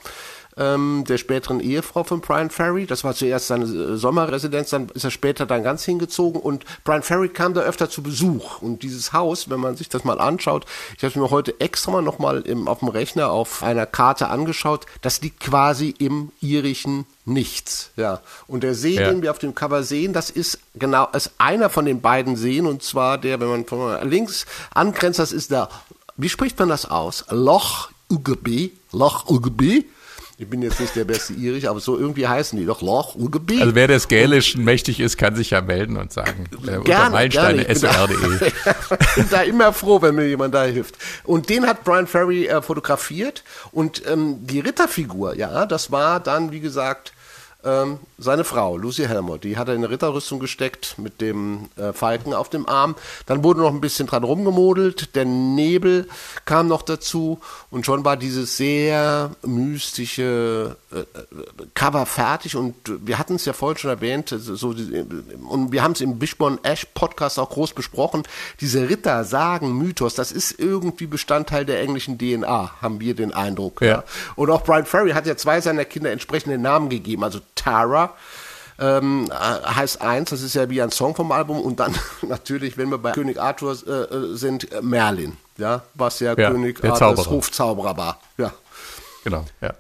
[0.59, 2.87] ähm, der späteren Ehefrau von Brian Ferry.
[2.87, 7.03] Das war zuerst seine äh, Sommerresidenz, dann ist er später dann ganz hingezogen und Brian
[7.03, 8.61] Ferry kam da öfter zu Besuch.
[8.61, 10.66] Und dieses Haus, wenn man sich das mal anschaut,
[10.97, 14.87] ich habe es mir heute extra mal nochmal auf dem Rechner auf einer Karte angeschaut,
[15.01, 17.90] das liegt quasi im irischen Nichts.
[17.97, 18.23] Ja.
[18.47, 19.11] Und der See, ja.
[19.11, 22.66] den wir auf dem Cover sehen, das ist genau, ist einer von den beiden Seen
[22.66, 25.68] und zwar der, wenn man von links angrenzt, das ist der,
[26.16, 27.27] wie spricht man das aus?
[27.29, 29.85] Loch Ugebe, Loch Ugebe
[30.40, 33.61] ich bin jetzt nicht der beste Irisch, aber so irgendwie heißen die doch Loch Urgebiet.
[33.61, 36.44] Also wer des Gälischen mächtig ist, kann sich ja melden und sagen.
[36.64, 38.53] Äh, gerne, Meilensteine SRDE.
[39.01, 40.96] Ich bin da immer froh, wenn mir jemand da hilft.
[41.24, 46.53] Und den hat Brian Ferry äh, fotografiert und ähm, die Ritterfigur, ja, das war dann,
[46.53, 47.12] wie gesagt,
[47.68, 51.92] ähm, seine Frau, Lucy Helmut, die hat er in eine Ritterrüstung gesteckt mit dem äh,
[51.92, 52.94] Falken auf dem Arm.
[53.26, 56.09] Dann wurde noch ein bisschen dran rumgemodelt, der Nebel
[56.44, 61.05] kam noch dazu und schon war dieses sehr mystische äh,
[61.74, 66.01] Cover fertig und wir hatten es ja vorhin schon erwähnt, so, und wir haben es
[66.01, 68.22] im Bishbon Ash Podcast auch groß besprochen,
[68.61, 73.83] diese Ritter, Sagen, Mythos, das ist irgendwie Bestandteil der englischen DNA, haben wir den Eindruck.
[73.83, 73.88] Ja.
[73.88, 74.05] ja.
[74.37, 78.14] Und auch Brian Ferry hat ja zwei seiner Kinder entsprechende Namen gegeben, also Tara
[78.79, 82.90] ähm, heißt eins, das ist ja wie ein Song vom Album und dann natürlich, wenn
[82.90, 87.29] wir bei König Arthur äh, äh sind, äh, Merlin, ja, was ja, ja König Arthurs
[87.29, 88.53] Hofzauberer war, ja.
[89.24, 89.74] Genau, ja.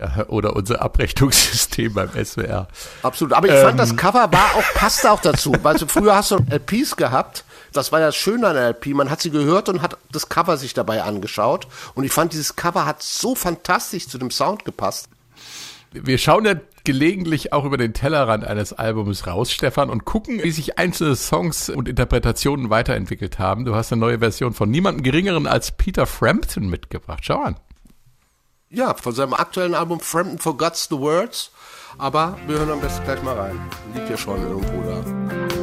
[0.00, 0.26] Ja.
[0.28, 2.68] Oder unser Abrechnungssystem beim SWR.
[3.02, 6.16] Absolut, aber ich ähm, fand das Cover war auch, passt auch dazu, weil du früher
[6.16, 8.86] hast du LPs gehabt, das war ja schön an der LP.
[8.88, 11.68] Man hat sie gehört und hat das Cover sich dabei angeschaut.
[11.94, 15.08] Und ich fand, dieses Cover hat so fantastisch zu dem Sound gepasst
[15.92, 20.50] wir schauen ja gelegentlich auch über den Tellerrand eines Albums raus, Stefan, und gucken, wie
[20.50, 23.64] sich einzelne Songs und Interpretationen weiterentwickelt haben.
[23.64, 27.24] Du hast eine neue Version von niemandem Geringeren als Peter Frampton mitgebracht.
[27.24, 27.56] Schau an.
[28.72, 31.50] Ja, von seinem aktuellen Album Frampton Forgots the Words.
[31.98, 33.60] Aber wir hören am besten gleich mal rein.
[33.94, 35.59] Liegt ja schon irgendwo da.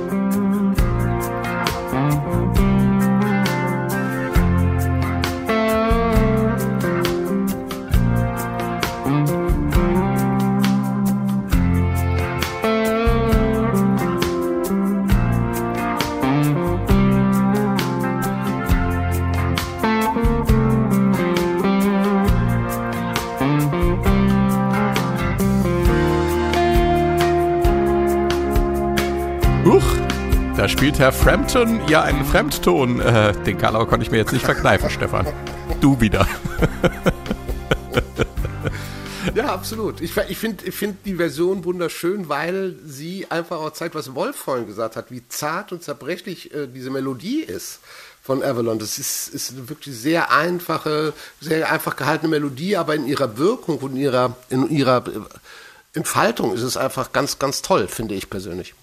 [30.58, 33.00] Da spielt Herr Frampton ja einen Fremdton.
[33.00, 35.28] Äh, den Karlau konnte ich mir jetzt nicht verkneifen, Stefan.
[35.80, 36.28] Du wieder.
[39.36, 40.02] Ja, absolut.
[40.02, 44.66] Ich, ich finde find die Version wunderschön, weil sie einfach auch zeigt, was Wolf vorhin
[44.66, 47.82] gesagt hat, wie zart und zerbrechlich äh, diese Melodie ist
[48.24, 48.80] von Avalon.
[48.80, 53.92] Das ist, ist wirklich sehr einfache, sehr einfach gehaltene Melodie, aber in ihrer Wirkung und
[53.92, 55.04] in ihrer, in ihrer
[55.94, 58.74] Entfaltung ist es einfach ganz, ganz toll, finde ich persönlich.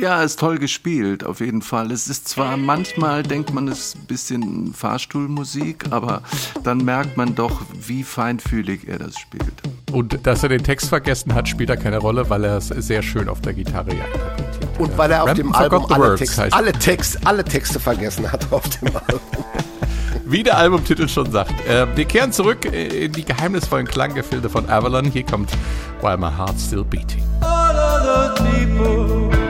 [0.00, 1.90] Ja, ist toll gespielt, auf jeden Fall.
[1.90, 6.22] Es ist zwar manchmal, denkt man, es ist ein bisschen Fahrstuhlmusik, aber
[6.62, 9.42] dann merkt man doch, wie feinfühlig er das spielt.
[9.90, 13.02] Und dass er den Text vergessen hat, spielt da keine Rolle, weil er es sehr
[13.02, 14.78] schön auf der Gitarre ja interpretiert.
[14.78, 18.68] Und weil er auf dem Album alle, Text, alle, Text, alle Texte vergessen hat auf
[18.68, 19.20] dem Album.
[20.26, 21.66] Wie der Albumtitel schon sagt.
[21.66, 25.06] Äh, wir kehren zurück in die geheimnisvollen Klanggefilde von Avalon.
[25.06, 25.50] Hier kommt
[26.02, 27.24] While My Heart's Still Beating.
[27.40, 29.47] All of those people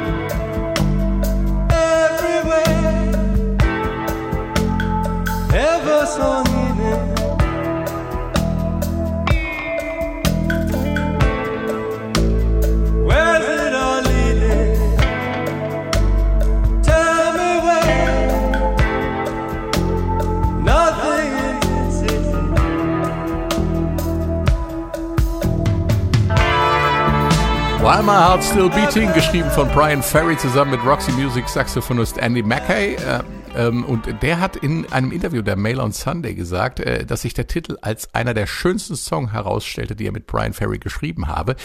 [5.58, 7.18] ever so needed.
[27.80, 32.42] While My Heart's Still Beating, geschrieben von Brian Ferry zusammen mit Roxy Music Saxophonist Andy
[32.42, 32.96] Mackay.
[32.96, 33.22] Äh,
[33.58, 37.34] ähm, und der hat in einem Interview der Mail on Sunday gesagt, äh, dass sich
[37.34, 41.56] der Titel als einer der schönsten Songs herausstellte, die er mit Brian Ferry geschrieben habe.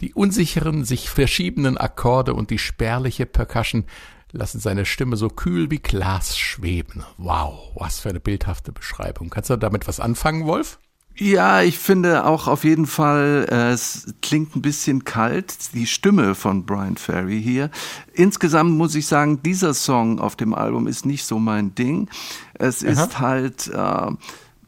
[0.00, 3.84] Die unsicheren, sich verschiebenden Akkorde und die spärliche Percussion
[4.30, 7.04] lassen seine Stimme so kühl wie Glas schweben.
[7.18, 9.28] Wow, was für eine bildhafte Beschreibung.
[9.28, 10.78] Kannst du damit was anfangen, Wolf?
[11.16, 16.34] Ja, ich finde auch auf jeden Fall, äh, es klingt ein bisschen kalt, die Stimme
[16.34, 17.70] von Brian Ferry hier.
[18.14, 22.08] Insgesamt muss ich sagen, dieser Song auf dem Album ist nicht so mein Ding.
[22.54, 22.90] Es Aha.
[22.90, 24.10] ist halt äh,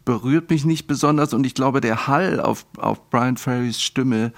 [0.04, 4.32] berührt mich nicht besonders und ich glaube, der Hall auf, auf Brian Ferrys Stimme,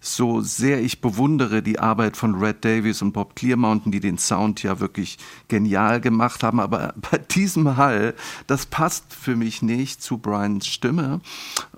[0.00, 4.62] so sehr ich bewundere die Arbeit von Red Davies und Bob Clearmountain, die den Sound
[4.62, 8.14] ja wirklich genial gemacht haben, aber bei diesem Hall,
[8.46, 11.20] das passt für mich nicht zu Brians Stimme.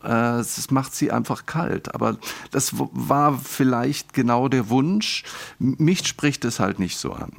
[0.03, 2.17] Äh, es macht sie einfach kalt, aber
[2.51, 5.25] das war vielleicht genau der Wunsch.
[5.59, 7.33] Mich spricht es halt nicht so an.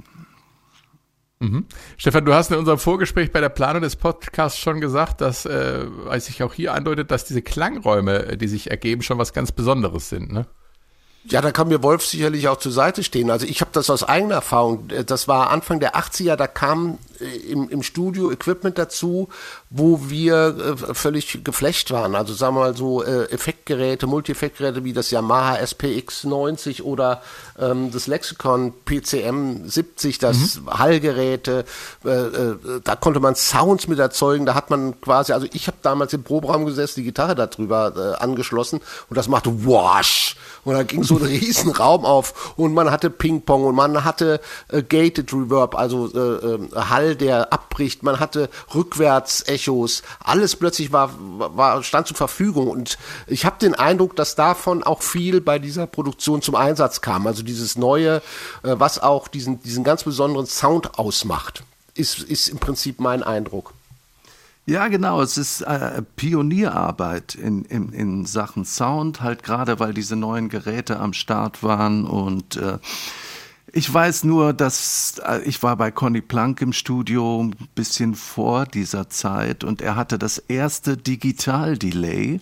[1.39, 1.65] Mhm.
[1.97, 5.85] Stefan, du hast in unserem Vorgespräch bei der Planung des Podcasts schon gesagt, dass, äh,
[6.07, 9.51] als sich auch hier andeutet, dass diese Klangräume, äh, die sich ergeben, schon was ganz
[9.51, 10.47] Besonderes sind, ne?
[11.27, 13.31] Ja, da kann mir Wolf sicherlich auch zur Seite stehen.
[13.31, 14.87] Also ich habe das aus eigener Erfahrung.
[15.07, 19.29] Das war Anfang der 80er, da kam äh, im, im Studio Equipment dazu,
[19.71, 22.15] wo wir äh, völlig geflecht waren.
[22.15, 27.23] Also sagen wir mal so äh, Effektgeräte, Multi-Effektgeräte wie das Yamaha SPX 90 oder
[27.59, 30.69] ähm, das Lexicon PCM 70, das mhm.
[30.69, 31.65] Hallgeräte.
[32.05, 34.45] Äh, äh, da konnte man Sounds mit erzeugen.
[34.45, 38.23] Da hat man quasi, also ich habe damals im Proberaum gesessen, die Gitarre darüber äh,
[38.23, 40.35] angeschlossen und das machte Wash.
[40.63, 44.39] Und da ging so ein riesen Raum auf und man hatte Ping-Pong und man hatte
[44.69, 48.03] äh, Gated Reverb, also äh, äh, Hall, der abbricht.
[48.03, 50.03] Man hatte Rückwärts-Echos.
[50.19, 52.69] Alles plötzlich war, war, stand zur Verfügung.
[52.69, 52.97] Und
[53.27, 57.27] ich habe den Eindruck, dass davon auch viel bei dieser Produktion zum Einsatz kam.
[57.27, 58.17] Also dieses Neue,
[58.63, 63.74] äh, was auch diesen, diesen ganz besonderen Sound ausmacht, ist, ist im Prinzip mein Eindruck.
[64.67, 65.21] Ja, genau.
[65.21, 70.99] Es ist äh, Pionierarbeit in, in, in Sachen Sound, halt gerade weil diese neuen Geräte
[70.99, 72.79] am Start waren und äh,
[73.77, 78.65] ich weiß nur, dass äh, ich war bei Conny Plank im Studio ein bisschen vor
[78.65, 82.39] dieser Zeit und er hatte das erste Digital-Delay.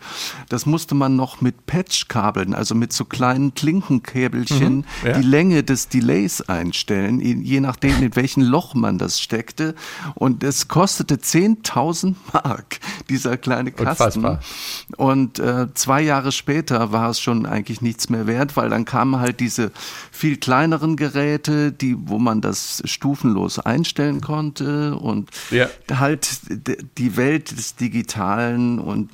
[0.50, 5.18] Das musste man noch mit Patchkabeln, also mit so kleinen Klinkenkäbelchen, mhm, ja.
[5.18, 9.74] die Länge des Delays einstellen, je nachdem, in welchem Loch man das steckte.
[10.14, 13.90] Und es kostete 10.000 Mark, dieser kleine Kasten.
[13.90, 14.40] Unfassbar.
[14.98, 19.20] Und äh, zwei Jahre später war es schon eigentlich nichts mehr wert, weil dann kamen
[19.20, 19.72] halt diese
[20.12, 25.68] viel kleineren Geräte, die, wo man das stufenlos einstellen konnte und ja.
[25.92, 26.40] halt
[26.98, 29.10] die Welt des Digitalen und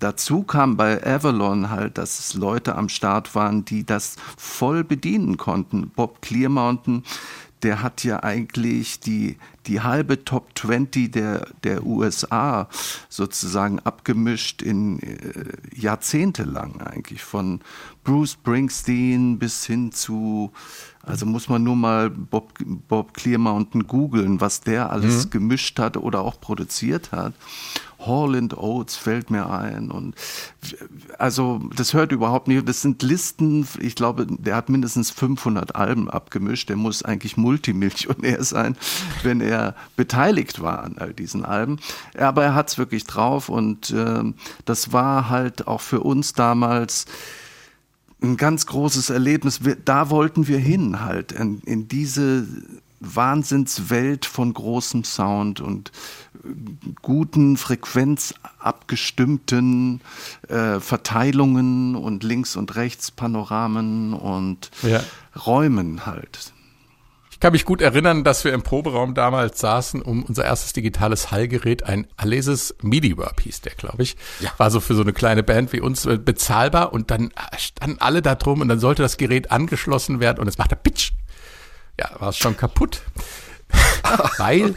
[0.00, 5.38] Dazu kam bei Avalon halt, dass es Leute am Start waren, die das voll bedienen
[5.38, 5.90] konnten.
[5.94, 7.04] Bob Clearmountain,
[7.62, 12.68] der hat ja eigentlich die, die halbe Top 20 der, der USA
[13.08, 15.16] sozusagen abgemischt in äh,
[15.74, 17.22] jahrzehntelang eigentlich.
[17.22, 17.60] Von
[18.04, 20.52] Bruce Springsteen bis hin zu,
[21.06, 22.52] also muss man nur mal Bob,
[22.88, 25.30] Bob Clearmountain googeln, was der alles mhm.
[25.30, 27.34] gemischt hat oder auch produziert hat.
[28.06, 30.14] Hall and Oates fällt mir ein und
[31.18, 32.68] also das hört überhaupt nicht.
[32.68, 33.66] Das sind Listen.
[33.80, 36.68] Ich glaube, der hat mindestens 500 Alben abgemischt.
[36.68, 38.76] Der muss eigentlich Multimillionär sein,
[39.22, 41.78] wenn er beteiligt war an all diesen Alben.
[42.18, 44.22] Aber er hat es wirklich drauf und äh,
[44.64, 47.06] das war halt auch für uns damals
[48.24, 49.60] ein ganz großes Erlebnis.
[49.84, 52.46] Da wollten wir hin halt in, in diese
[53.00, 55.92] Wahnsinnswelt von großem Sound und
[57.02, 60.00] guten, frequenzabgestimmten
[60.48, 65.02] äh, Verteilungen und links und rechts Panoramen und ja.
[65.46, 66.54] Räumen halt.
[67.44, 71.30] Ich kann mich gut erinnern, dass wir im Proberaum damals saßen, um unser erstes digitales
[71.30, 74.16] Hallgerät, ein Alesis MIDI-Warp hieß der, glaube ich.
[74.40, 74.50] Ja.
[74.56, 78.22] War so für so eine kleine Band wie uns äh, bezahlbar und dann standen alle
[78.22, 81.12] da drum und dann sollte das Gerät angeschlossen werden und es machte Pitch.
[82.00, 83.02] Ja, war es schon kaputt.
[84.38, 84.74] weil,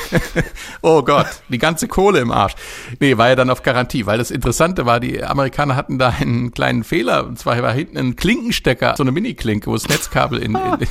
[0.82, 2.54] oh Gott, die ganze Kohle im Arsch.
[3.00, 6.52] Nee, war ja dann auf Garantie, weil das Interessante war, die Amerikaner hatten da einen
[6.52, 10.54] kleinen Fehler, und zwar war hinten ein Klinkenstecker, so eine Mini-Klinke, wo das Netzkabel in,
[10.54, 10.86] in okay.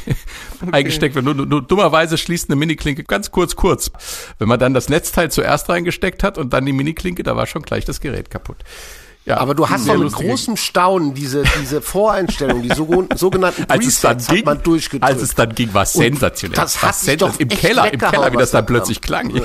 [0.71, 1.25] eingesteckt wird.
[1.25, 3.91] Nur, nur, dummerweise schließt eine Mini-Klinke ganz kurz, kurz.
[4.39, 7.63] Wenn man dann das Netzteil zuerst reingesteckt hat und dann die Mini-Klinke, da war schon
[7.63, 8.57] gleich das Gerät kaputt.
[9.25, 14.01] Ja, aber du hast doch mit großem Staunen diese, diese Voreinstellung, die sogenannten als es
[14.01, 15.03] dann ging, man durchgedrückt.
[15.03, 16.55] Als es dann ging, war es sensationell.
[16.55, 19.29] Das hat doch im Keller, im Keller, wie das dann plötzlich klang.
[19.29, 19.43] Ja.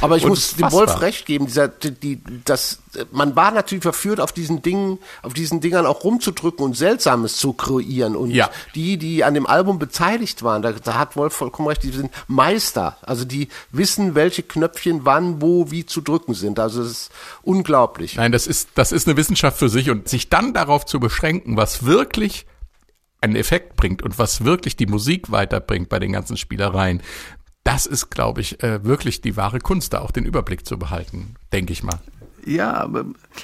[0.00, 2.80] Aber ich muss dem Wolf recht geben, dieser, die, das,
[3.10, 7.52] man war natürlich verführt, auf diesen Dingen, auf diesen Dingern auch rumzudrücken und Seltsames zu
[7.52, 8.14] kreieren.
[8.16, 8.50] Und ja.
[8.74, 12.12] die, die an dem Album beteiligt waren, da, da hat Wolf vollkommen recht, die sind
[12.26, 12.96] Meister.
[13.02, 16.58] Also die wissen, welche Knöpfchen wann, wo, wie zu drücken sind.
[16.58, 17.10] Also es ist
[17.42, 18.16] unglaublich.
[18.16, 21.56] Nein, das ist, das ist eine Wissenschaft für sich und sich dann darauf zu beschränken,
[21.56, 22.46] was wirklich
[23.20, 27.02] einen Effekt bringt und was wirklich die Musik weiterbringt bei den ganzen Spielereien,
[27.68, 31.34] das ist, glaube ich, äh, wirklich die wahre Kunst, da auch den Überblick zu behalten,
[31.52, 31.98] denke ich mal.
[32.46, 32.88] Ja,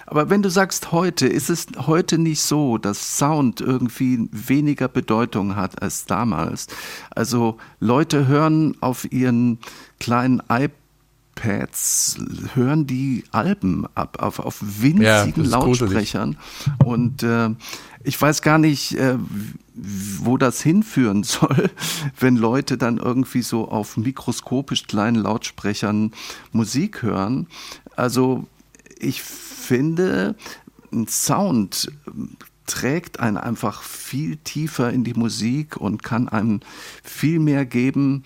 [0.07, 5.57] aber, wenn du sagst heute, ist es heute nicht so, dass Sound irgendwie weniger Bedeutung
[5.57, 6.69] hat als damals.
[7.11, 9.59] Also Leute hören auf ihren
[10.01, 10.84] kleinen iPod
[11.35, 12.19] Pads
[12.55, 16.37] hören die Alben ab, auf, auf winzigen ja, Lautsprechern.
[16.85, 17.51] Und äh,
[18.03, 19.17] ich weiß gar nicht, äh,
[19.75, 21.71] wo das hinführen soll,
[22.19, 26.13] wenn Leute dann irgendwie so auf mikroskopisch kleinen Lautsprechern
[26.53, 27.49] Musik hören.
[27.97, 28.47] Also
[28.99, 30.37] ich finde,
[30.93, 31.91] ein Sound
[32.67, 36.61] trägt einen einfach viel tiefer in die Musik und kann einem
[37.03, 38.25] viel mehr geben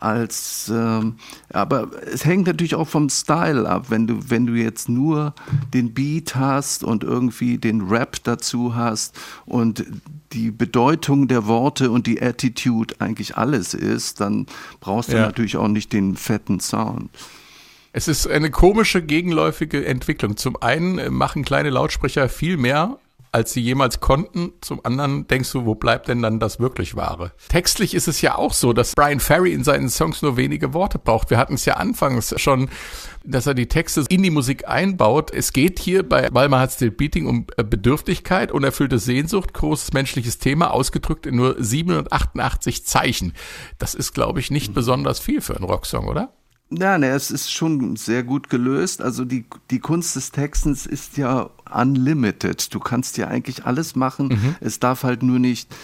[0.00, 1.16] als ähm,
[1.50, 3.86] aber es hängt natürlich auch vom Style ab.
[3.90, 5.34] Wenn du, wenn du jetzt nur
[5.74, 9.14] den Beat hast und irgendwie den Rap dazu hast
[9.46, 9.84] und
[10.32, 14.46] die Bedeutung der Worte und die Attitude eigentlich alles ist, dann
[14.80, 15.26] brauchst du ja.
[15.26, 17.10] natürlich auch nicht den fetten Sound.
[17.92, 20.36] Es ist eine komische, gegenläufige Entwicklung.
[20.36, 22.98] Zum einen machen kleine Lautsprecher viel mehr
[23.32, 24.52] als sie jemals konnten.
[24.60, 27.32] Zum anderen denkst du, wo bleibt denn dann das wirklich Wahre?
[27.48, 30.98] Textlich ist es ja auch so, dass Brian Ferry in seinen Songs nur wenige Worte
[30.98, 31.30] braucht.
[31.30, 32.68] Wir hatten es ja anfangs schon,
[33.24, 35.30] dass er die Texte in die Musik einbaut.
[35.32, 40.38] Es geht hier bei Balmer hat Still Beating um äh, Bedürftigkeit, unerfüllte Sehnsucht, großes menschliches
[40.38, 43.34] Thema, ausgedrückt in nur 788 Zeichen.
[43.78, 46.32] Das ist, glaube ich, nicht besonders viel für einen Rocksong, oder?
[46.72, 49.02] Ja, ne, es ist schon sehr gut gelöst.
[49.02, 52.72] Also die, die Kunst des Textens ist ja unlimited.
[52.72, 54.28] Du kannst ja eigentlich alles machen.
[54.28, 54.56] Mhm.
[54.60, 55.74] Es darf halt nur nicht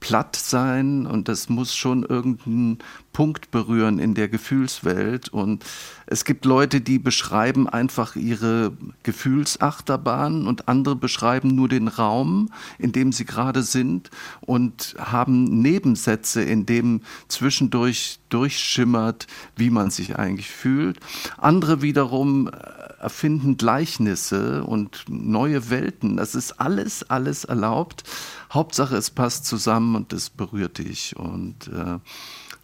[0.00, 2.78] platt sein und das muss schon irgendeinen
[3.14, 5.30] Punkt berühren in der Gefühlswelt.
[5.30, 5.64] Und
[6.06, 8.72] es gibt Leute, die beschreiben einfach ihre
[9.04, 14.10] Gefühlsachterbahn und andere beschreiben nur den Raum, in dem sie gerade sind
[14.42, 20.98] und haben Nebensätze, in dem zwischendurch durchschimmert, wie man sich eigentlich fühlt.
[21.38, 22.50] Andere wiederum
[22.98, 26.16] erfinden Gleichnisse und neue Welten.
[26.16, 28.02] Das ist alles, alles erlaubt.
[28.52, 31.14] Hauptsache, es passt zusammen und es berührt dich.
[31.16, 31.98] Und äh,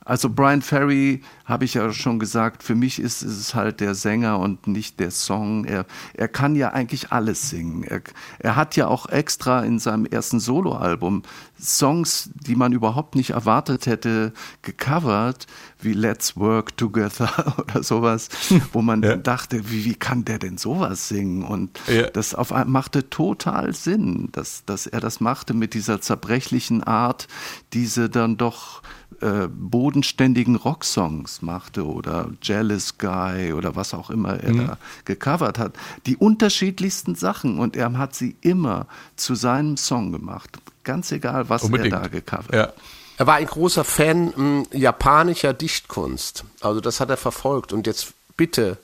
[0.07, 4.39] also Brian Ferry, habe ich ja schon gesagt, für mich ist, es halt der Sänger
[4.39, 5.65] und nicht der Song.
[5.65, 5.85] Er,
[6.15, 7.83] er kann ja eigentlich alles singen.
[7.83, 8.01] Er,
[8.39, 11.23] er hat ja auch extra in seinem ersten Soloalbum
[11.61, 14.33] Songs, die man überhaupt nicht erwartet hätte,
[14.63, 15.47] gecovert,
[15.81, 18.29] wie Let's Work Together oder sowas,
[18.73, 19.17] wo man ja.
[19.17, 21.43] dachte, wie, wie kann der denn sowas singen?
[21.43, 22.09] Und ja.
[22.09, 27.29] das auf, machte total Sinn, dass, dass er das machte mit dieser zerbrechlichen Art,
[27.73, 28.83] diese dann doch
[29.21, 34.66] äh, bodenständigen Rocksongs machte oder Jealous Guy oder was auch immer er mhm.
[34.66, 35.72] da gecovert hat.
[36.07, 38.86] Die unterschiedlichsten Sachen und er hat sie immer
[39.16, 40.59] zu seinem Song gemacht.
[40.84, 41.93] Ganz egal, was Unbedingt.
[41.95, 42.72] er da gecovert ja.
[43.20, 46.45] Er war ein großer Fan m, hm, japanischer Dichtkunst.
[46.62, 47.74] Also das hat er verfolgt.
[47.74, 48.78] Und jetzt bitte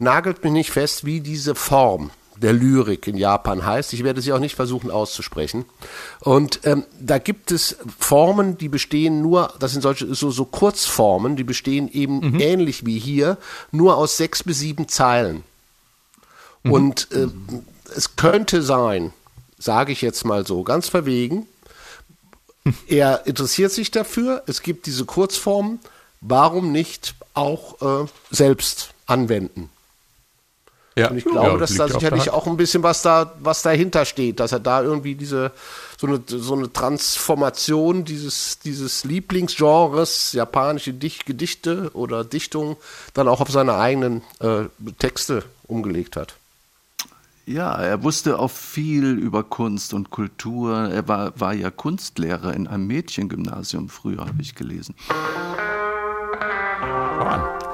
[0.00, 3.92] nagelt mich nicht fest, wie diese Form der Lyrik in Japan heißt.
[3.92, 5.64] Ich werde sie auch nicht versuchen auszusprechen.
[6.20, 11.36] Und ähm, da gibt es Formen, die bestehen nur, das sind solche so, so Kurzformen,
[11.36, 12.40] die bestehen eben mhm.
[12.40, 13.38] ähnlich wie hier,
[13.70, 15.44] nur aus sechs bis sieben Zeilen.
[16.62, 16.72] Mhm.
[16.72, 17.28] Und äh,
[17.96, 19.12] es könnte sein,
[19.58, 21.46] sage ich jetzt mal so, ganz verwegen,
[22.88, 25.80] er interessiert sich dafür, es gibt diese Kurzformen,
[26.20, 29.68] warum nicht auch äh, selbst anwenden?
[30.96, 31.10] Ja.
[31.10, 34.38] Und ich glaube, ja, dass da sicherlich auch ein bisschen was da, was dahinter steht,
[34.38, 35.50] dass er da irgendwie diese,
[35.98, 42.76] so eine, so eine Transformation dieses, dieses Lieblingsgenres, japanische Dich Gedichte oder Dichtung,
[43.12, 44.64] dann auch auf seine eigenen äh,
[44.98, 46.34] Texte umgelegt hat.
[47.46, 50.88] Ja, er wusste auch viel über Kunst und Kultur.
[50.90, 54.94] Er war, war ja Kunstlehrer in einem Mädchengymnasium früher, habe ich gelesen.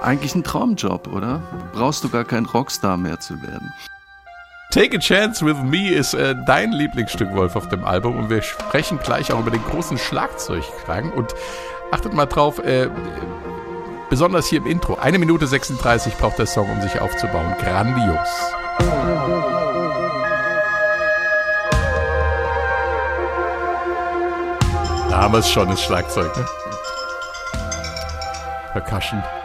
[0.02, 1.42] Eigentlich ein Traumjob, oder?
[1.72, 3.72] Brauchst du gar kein Rockstar mehr zu werden.
[4.70, 8.16] Take a Chance with Me ist äh, dein Lieblingsstück, Wolf, auf dem Album.
[8.16, 11.12] Und wir sprechen gleich auch über den großen Schlagzeugklang.
[11.12, 11.34] Und
[11.90, 12.88] achtet mal drauf, äh,
[14.08, 14.96] besonders hier im Intro.
[14.96, 17.54] Eine Minute 36 braucht der Song, um sich aufzubauen.
[17.60, 18.28] Grandios.
[25.08, 26.34] Da haben wir es schon, das Schlagzeug.
[26.36, 26.46] Ne?
[28.72, 29.39] Percussion.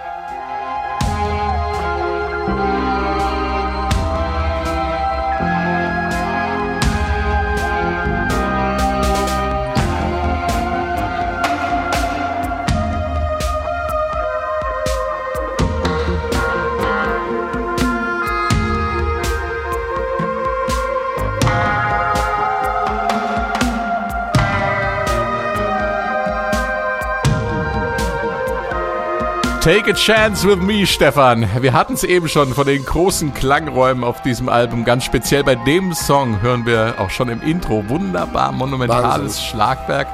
[29.65, 31.49] Take a Chance with Me, Stefan.
[31.59, 34.85] Wir hatten es eben schon von den großen Klangräumen auf diesem Album.
[34.85, 37.83] Ganz speziell bei dem Song hören wir auch schon im Intro.
[37.89, 39.43] Wunderbar monumentales Wahnsinn.
[39.43, 40.07] Schlagwerk.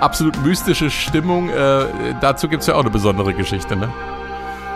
[0.00, 1.50] Absolut mystische Stimmung.
[1.50, 3.92] Äh, dazu gibt es ja auch eine besondere Geschichte, ne?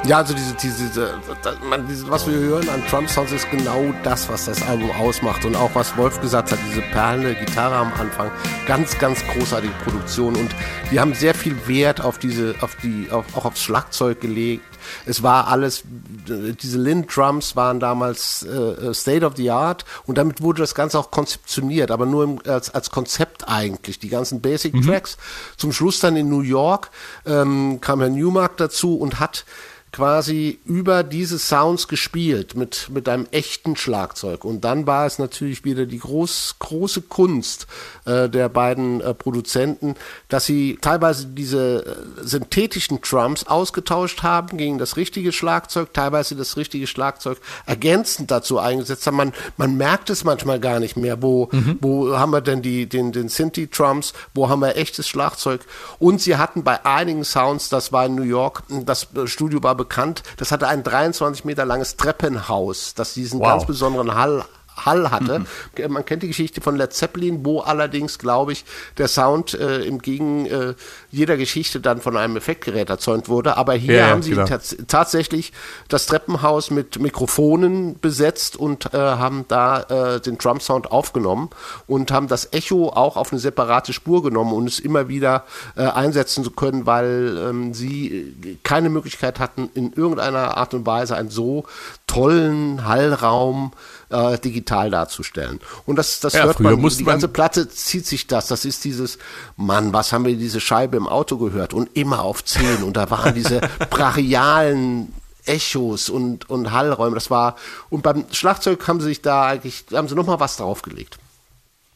[0.04, 1.20] Ja, also diese, diese, diese,
[1.68, 5.44] man, diese, was wir hören an Trump Sounds ist genau das, was das Album ausmacht.
[5.44, 8.32] Und auch was Wolf gesagt hat, diese perlende Gitarre am Anfang,
[8.66, 10.34] ganz, ganz großartige Produktion.
[10.34, 10.50] Und
[10.90, 14.64] die haben sehr viel Wert auf diese, auf die, auf, auch aufs Schlagzeug gelegt.
[15.06, 20.42] Es war alles, diese Lind Drums waren damals äh, State of the Art und damit
[20.42, 24.00] wurde das Ganze auch konzeptioniert, aber nur im, als, als Konzept eigentlich.
[24.00, 25.16] Die ganzen Basic Tracks.
[25.16, 25.58] Mhm.
[25.58, 26.90] Zum Schluss dann in New York
[27.24, 29.44] ähm, kam Herr Newmark dazu und hat
[29.92, 34.42] quasi über diese Sounds gespielt mit, mit einem echten Schlagzeug.
[34.42, 37.66] Und dann war es natürlich wieder die groß, große Kunst
[38.06, 39.94] äh, der beiden äh, Produzenten,
[40.30, 46.56] dass sie teilweise diese äh, synthetischen Drums ausgetauscht haben gegen das richtige Schlagzeug, teilweise das
[46.56, 49.16] richtige Schlagzeug ergänzend dazu eingesetzt haben.
[49.16, 51.76] Man, man merkt es manchmal gar nicht mehr, wo, mhm.
[51.82, 55.60] wo haben wir denn die, den, den Synthi-Drums, wo haben wir echtes Schlagzeug.
[55.98, 60.22] Und sie hatten bei einigen Sounds, das war in New York, das Studio war bekannt.
[60.36, 63.48] Das hatte ein 23 Meter langes Treppenhaus, das diesen wow.
[63.48, 64.44] ganz besonderen Hall
[64.76, 65.40] Hall hatte.
[65.40, 65.92] Mhm.
[65.92, 68.64] Man kennt die Geschichte von Led Zeppelin, wo allerdings, glaube ich,
[68.98, 70.74] der Sound äh, im Gegen äh,
[71.10, 73.56] jeder Geschichte dann von einem Effektgerät erzeugt wurde.
[73.56, 75.52] Aber hier ja, haben sie tats tatsächlich
[75.88, 81.50] das Treppenhaus mit Mikrofonen besetzt und äh, haben da äh, den Drum-Sound aufgenommen
[81.86, 85.44] und haben das Echo auch auf eine separate Spur genommen und es immer wieder
[85.76, 91.16] äh, einsetzen zu können, weil ähm, sie keine Möglichkeit hatten, in irgendeiner Art und Weise
[91.16, 91.64] einen so
[92.12, 93.72] tollen Hallraum
[94.10, 95.60] äh, digital darzustellen.
[95.86, 98.48] Und das, das ja, hört man, die ganze Platte zieht sich das.
[98.48, 99.16] Das ist dieses,
[99.56, 101.72] Mann, was haben wir diese Scheibe im Auto gehört?
[101.72, 102.82] Und immer auf 10.
[102.82, 103.60] Und da waren diese
[103.90, 105.14] brachialen
[105.46, 107.14] Echos und, und Hallräume.
[107.14, 107.56] Das war,
[107.88, 111.18] und beim Schlagzeug haben sie sich da eigentlich, haben sie nochmal was draufgelegt.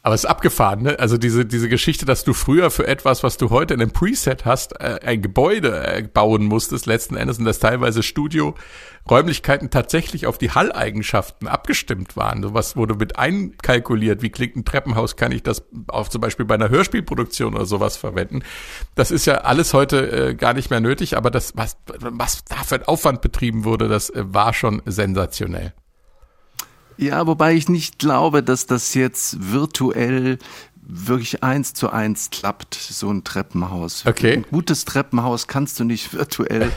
[0.07, 0.99] Aber es ist abgefahren, ne?
[0.99, 4.45] Also diese, diese Geschichte, dass du früher für etwas, was du heute in einem Preset
[4.45, 10.37] hast, äh, ein Gebäude äh, bauen musstest, letzten Endes, und dass teilweise Studio-Räumlichkeiten tatsächlich auf
[10.37, 12.41] die Halleigenschaften abgestimmt waren.
[12.41, 14.21] Sowas wurde mit einkalkuliert.
[14.21, 15.17] Wie klingt ein Treppenhaus?
[15.17, 18.43] Kann ich das auch zum Beispiel bei einer Hörspielproduktion oder sowas verwenden?
[18.95, 22.63] Das ist ja alles heute äh, gar nicht mehr nötig, aber das, was, was da
[22.63, 25.73] für ein Aufwand betrieben wurde, das äh, war schon sensationell.
[26.97, 30.39] Ja, wobei ich nicht glaube, dass das jetzt virtuell
[30.89, 34.05] wirklich eins zu eins klappt, so ein Treppenhaus.
[34.05, 34.33] Okay.
[34.33, 36.71] Ein gutes Treppenhaus kannst du nicht virtuell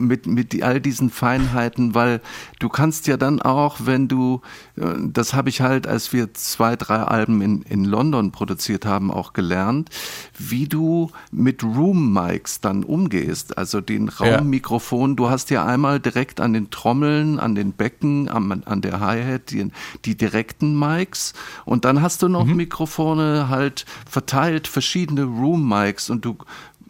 [0.00, 2.22] mit, mit all diesen Feinheiten, weil
[2.60, 4.40] du kannst ja dann auch, wenn du,
[4.76, 9.10] äh, das habe ich halt, als wir zwei, drei Alben in, in London produziert haben,
[9.10, 9.90] auch gelernt,
[10.38, 15.10] wie du mit Room-Mics dann umgehst, also den Raummikrofon.
[15.10, 15.16] Ja.
[15.16, 19.50] Du hast ja einmal direkt an den Trommeln, an den Becken, an, an der Hi-Hat
[19.50, 19.70] die,
[20.06, 21.34] die direkten Mics
[21.66, 22.56] und dann hast du noch mhm.
[22.56, 26.36] Mikrofone halt verteilt verschiedene Room-Mics und du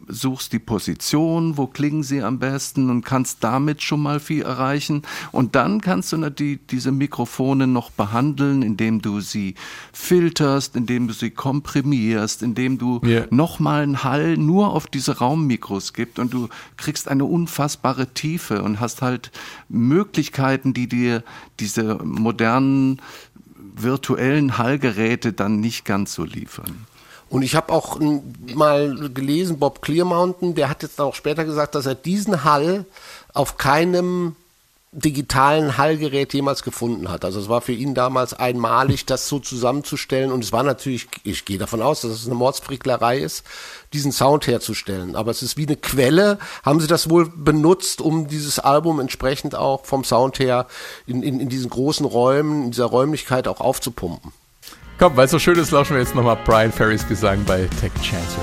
[0.09, 5.03] suchst die Position, wo klingen sie am besten und kannst damit schon mal viel erreichen.
[5.33, 9.55] Und dann kannst du die, diese Mikrofone noch behandeln, indem du sie
[9.93, 13.27] filterst, indem du sie komprimierst, indem du yeah.
[13.31, 18.81] nochmal einen Hall nur auf diese Raummikros gibst und du kriegst eine unfassbare Tiefe und
[18.81, 19.31] hast halt
[19.69, 21.23] Möglichkeiten, die dir
[21.61, 23.01] diese modernen
[23.75, 26.87] virtuellen Hallgeräte dann nicht ganz so liefern.
[27.29, 27.99] Und ich habe auch
[28.55, 32.85] mal gelesen, Bob Clearmountain, der hat jetzt auch später gesagt, dass er diesen Hall
[33.33, 34.37] auf keinem
[34.95, 37.25] digitalen Hallgerät jemals gefunden hat.
[37.25, 40.31] Also es war für ihn damals einmalig, das so zusammenzustellen.
[40.31, 43.43] Und es war natürlich, ich gehe davon aus, dass es eine Mordsfricklerei ist,
[43.95, 45.17] diesen Sound herzustellen.
[45.17, 49.55] Aber es ist wie eine Quelle, haben sie das wohl benutzt, um dieses Album entsprechend
[49.55, 50.67] auch vom Sound her
[51.07, 54.33] in, in, in diesen großen Räumen, in dieser Räumlichkeit auch aufzupumpen.
[54.99, 58.03] Komm, weil es so schön ist, lauschen wir jetzt nochmal Brian Ferrys Gesang bei a
[58.03, 58.37] Chance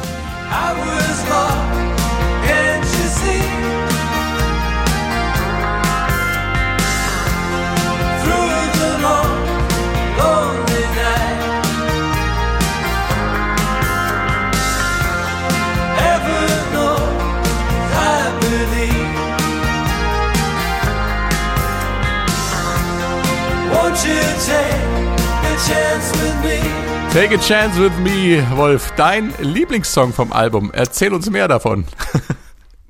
[27.13, 28.91] Take a chance with me, Wolf.
[28.95, 30.69] Dein Lieblingssong vom Album.
[30.71, 31.85] Erzähl uns mehr davon.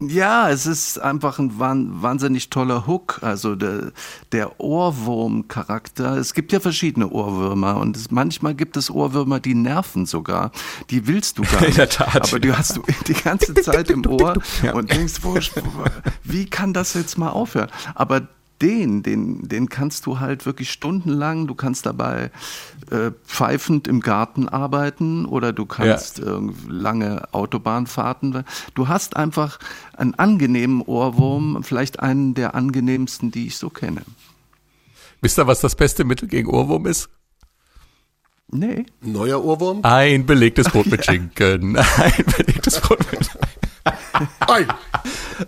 [0.02, 3.92] Ja, es ist einfach ein wahnsinnig toller Hook, also der,
[4.32, 6.16] der Ohrwurm-Charakter.
[6.16, 10.52] Es gibt ja verschiedene Ohrwürmer und es, manchmal gibt es Ohrwürmer, die nerven sogar.
[10.90, 11.70] Die willst du gar nicht.
[11.72, 12.16] In der Tat.
[12.16, 14.38] Aber du hast du die ganze Zeit im Ohr
[14.74, 15.38] und denkst, wo,
[16.24, 17.70] wie kann das jetzt mal aufhören?
[17.94, 18.22] Aber
[18.62, 22.32] den, den, den kannst du halt wirklich stundenlang, du kannst dabei
[22.92, 26.38] äh, pfeifend im Garten arbeiten oder du kannst ja.
[26.38, 28.44] äh, lange Autobahnfahrten.
[28.74, 29.60] Du hast einfach
[29.96, 34.02] einen angenehmen Ohrwurm, vielleicht einen der angenehmsten, die ich so kenne.
[35.22, 37.10] Wisst ihr, was das beste Mittel gegen Ohrwurm ist?
[38.52, 38.86] Nee.
[39.02, 39.82] Neuer Ohrwurm?
[39.84, 41.78] Ein belegtes Brot mit Schinken.
[41.78, 43.30] Ein belegtes Brot mit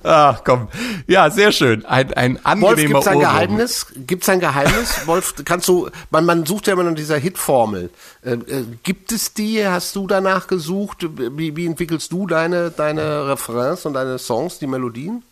[0.03, 0.67] Ach komm.
[1.07, 1.85] Ja, sehr schön.
[1.85, 3.31] Ein, ein angenehmer Wolf, gibt's ein Ohrwurm.
[3.31, 3.85] Geheimnis?
[3.95, 5.01] Gibt's ein Geheimnis?
[5.07, 7.89] Wolf, kannst du, man, man sucht ja immer nach dieser Hitformel.
[8.23, 9.65] Äh, äh, gibt es die?
[9.65, 11.07] Hast du danach gesucht?
[11.37, 15.23] Wie, wie entwickelst du deine, deine Refrains und deine Songs, die Melodien?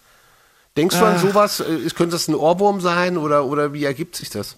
[0.77, 1.19] Denkst du an äh.
[1.19, 1.59] sowas?
[1.59, 4.55] Äh, könnte das ein Ohrwurm sein oder, oder wie ergibt sich das?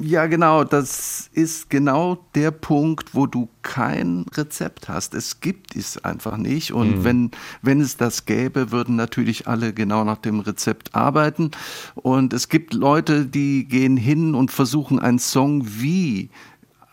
[0.00, 5.12] Ja, genau, das ist genau der Punkt, wo du kein Rezept hast.
[5.12, 6.72] Es gibt es einfach nicht.
[6.72, 7.04] Und mhm.
[7.04, 7.30] wenn,
[7.62, 11.50] wenn es das gäbe, würden natürlich alle genau nach dem Rezept arbeiten.
[11.96, 16.30] Und es gibt Leute, die gehen hin und versuchen einen Song wie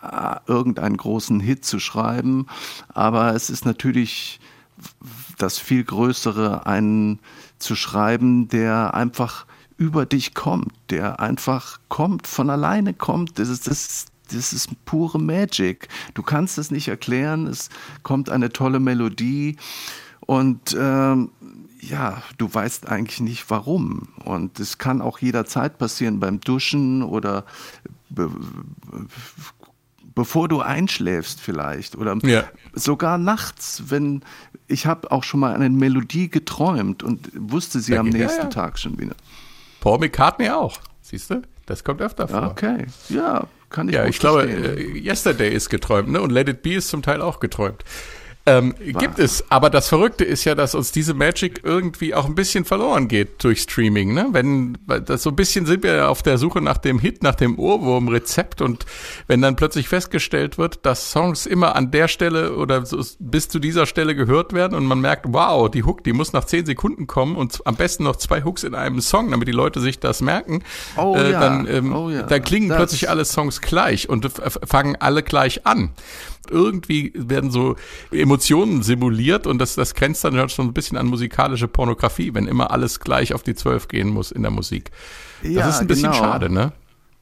[0.01, 2.47] äh, irgendeinen großen Hit zu schreiben.
[2.89, 4.39] Aber es ist natürlich
[5.37, 7.19] das viel Größere, einen
[7.59, 9.45] zu schreiben, der einfach
[9.78, 13.39] über dich kommt, der einfach kommt, von alleine kommt.
[13.39, 15.89] Das ist, das, das ist pure Magic.
[16.13, 17.47] Du kannst es nicht erklären.
[17.47, 17.69] Es
[18.03, 19.57] kommt eine tolle Melodie
[20.21, 21.32] und ähm,
[21.82, 24.09] ja, du weißt eigentlich nicht warum.
[24.23, 27.45] Und es kann auch jederzeit passieren beim Duschen oder
[28.09, 28.30] be
[30.15, 32.45] bevor du einschläfst vielleicht oder ja.
[32.73, 34.21] sogar nachts, wenn
[34.67, 38.49] ich habe auch schon mal eine Melodie geträumt und wusste sie am nächsten ja, ja.
[38.49, 39.15] Tag schon wieder.
[39.86, 40.79] Paul McCartney auch.
[41.03, 41.43] Siehst du?
[41.67, 42.49] Das kommt öfter vor.
[42.49, 46.21] Okay, ja, kann ich Ja, ich glaube, äh, Yesterday ist geträumt, ne?
[46.21, 47.83] Und Let It Be ist zum Teil auch geträumt.
[48.47, 52.35] Ähm, gibt es, aber das Verrückte ist ja, dass uns diese Magic irgendwie auch ein
[52.35, 54.13] bisschen verloren geht durch Streaming.
[54.13, 54.27] Ne?
[54.33, 57.57] Wenn das so ein bisschen sind wir auf der Suche nach dem Hit, nach dem
[57.57, 58.85] Ohrwurm-Rezept und
[59.25, 63.57] wenn dann plötzlich festgestellt wird, dass Songs immer an der Stelle oder so bis zu
[63.57, 67.07] dieser Stelle gehört werden und man merkt, wow, die Hook, die muss nach zehn Sekunden
[67.07, 70.21] kommen und am besten noch zwei Hooks in einem Song, damit die Leute sich das
[70.21, 70.63] merken,
[70.97, 71.39] oh, äh, ja.
[71.39, 72.21] dann, ähm, oh, ja.
[72.21, 74.29] dann klingen das plötzlich alle Songs gleich und
[74.65, 75.89] fangen alle gleich an
[76.49, 77.75] irgendwie werden so
[78.11, 82.71] Emotionen simuliert und das, das grenzt dann schon ein bisschen an musikalische Pornografie, wenn immer
[82.71, 84.91] alles gleich auf die Zwölf gehen muss in der Musik.
[85.41, 86.23] Das ja, ist ein bisschen genau.
[86.23, 86.71] schade, ne?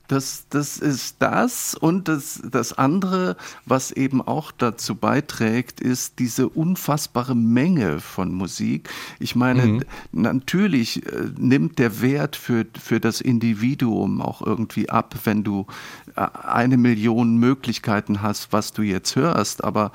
[0.10, 6.50] Das, das ist das und das, das andere, was eben auch dazu beiträgt, ist diese
[6.50, 8.90] unfassbare Menge von Musik.
[9.20, 9.84] Ich meine, mhm.
[10.12, 15.68] natürlich äh, nimmt der Wert für, für das Individuum auch irgendwie ab, wenn du
[16.16, 19.92] eine Million Möglichkeiten hast, was du jetzt hörst, aber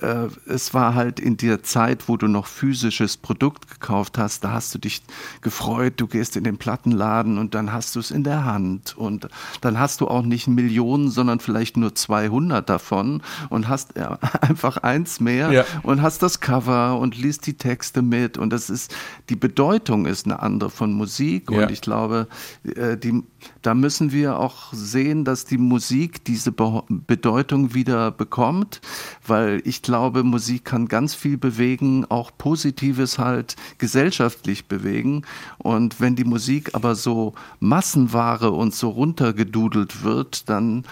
[0.00, 4.52] äh, es war halt in der Zeit, wo du noch physisches Produkt gekauft hast, da
[4.52, 5.02] hast du dich
[5.40, 9.28] gefreut, du gehst in den Plattenladen und dann hast du es in der Hand und
[9.60, 14.78] dann hast du auch nicht Millionen, sondern vielleicht nur 200 davon und hast ja, einfach
[14.78, 15.64] eins mehr ja.
[15.82, 18.94] und hast das Cover und liest die Texte mit und das ist,
[19.28, 21.70] die Bedeutung ist eine andere von Musik und ja.
[21.70, 22.26] ich glaube,
[22.64, 23.22] äh, die,
[23.62, 28.80] da müssen wir auch sehen, dass die Musik diese Be Bedeutung wieder bekommt,
[29.26, 35.22] weil ich glaube, Musik kann ganz viel bewegen, auch Positives halt gesellschaftlich bewegen
[35.58, 40.84] und wenn die Musik aber so Massenware und so runtergedudelt wird, dann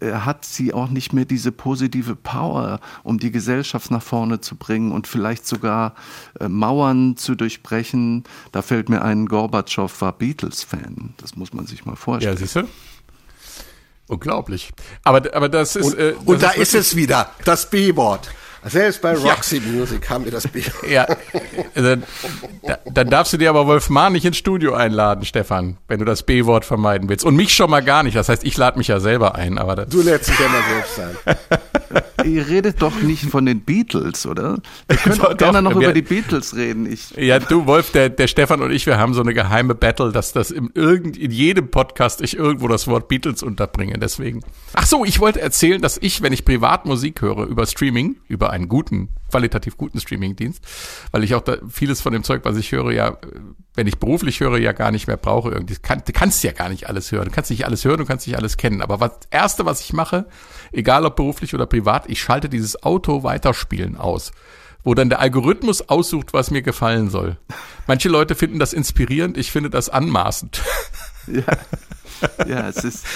[0.00, 4.56] äh, hat sie auch nicht mehr diese positive Power, um die Gesellschaft nach vorne zu
[4.56, 5.94] bringen und vielleicht sogar
[6.40, 8.24] äh, Mauern zu durchbrechen.
[8.52, 11.14] Da fällt mir ein, Gorbatschow war Beatles-Fan.
[11.16, 12.34] Das muss man sich mal vorstellen.
[12.34, 12.68] Ja, siehst du?
[14.06, 14.70] Unglaublich.
[15.02, 15.86] Aber, aber das ist.
[15.86, 18.30] Und, äh, das und da ist, ist es wieder, das B-Wort.
[18.66, 19.72] Selbst bei Roxy ja.
[19.72, 20.64] Music haben wir das Bier.
[20.88, 21.06] Ja,
[21.74, 22.04] dann,
[22.84, 26.64] dann darfst du dir aber Wolfmar nicht ins Studio einladen, Stefan, wenn du das B-Wort
[26.64, 27.24] vermeiden willst.
[27.24, 28.16] Und mich schon mal gar nicht.
[28.16, 29.58] Das heißt, ich lade mich ja selber ein.
[29.58, 31.36] Aber du lädst dich ja mal selbst ein.
[32.24, 34.58] Ihr redet doch nicht von den Beatles, oder?
[34.88, 36.90] Wir können doch, gerne noch wir, über die Beatles reden.
[36.90, 40.10] Ich, ja, du, Wolf, der, der Stefan und ich, wir haben so eine geheime Battle,
[40.10, 43.98] dass das in, irgend, in jedem Podcast ich irgendwo das Wort Beatles unterbringe.
[43.98, 44.40] Deswegen.
[44.72, 48.50] Ach so, ich wollte erzählen, dass ich, wenn ich privat Musik höre, über Streaming, über
[48.54, 50.64] einen guten, qualitativ guten Streamingdienst,
[51.10, 53.18] weil ich auch da vieles von dem Zeug, was ich höre, ja,
[53.74, 55.50] wenn ich beruflich höre, ja gar nicht mehr brauche.
[55.50, 55.76] Irgendwie.
[55.76, 57.26] Kann, du kannst ja gar nicht alles hören.
[57.26, 58.80] Du kannst nicht alles hören, du kannst nicht alles kennen.
[58.82, 60.26] Aber was erste, was ich mache,
[60.72, 64.32] egal ob beruflich oder privat, ich schalte dieses Auto weiterspielen aus
[64.86, 67.38] wo dann der Algorithmus aussucht, was mir gefallen soll.
[67.86, 70.62] Manche Leute finden das inspirierend, ich finde das anmaßend.
[71.26, 73.06] Ja, ja es ist,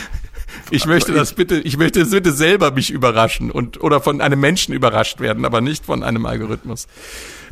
[0.70, 4.40] ich möchte das bitte, ich möchte es bitte selber mich überraschen und oder von einem
[4.40, 6.86] Menschen überrascht werden, aber nicht von einem Algorithmus.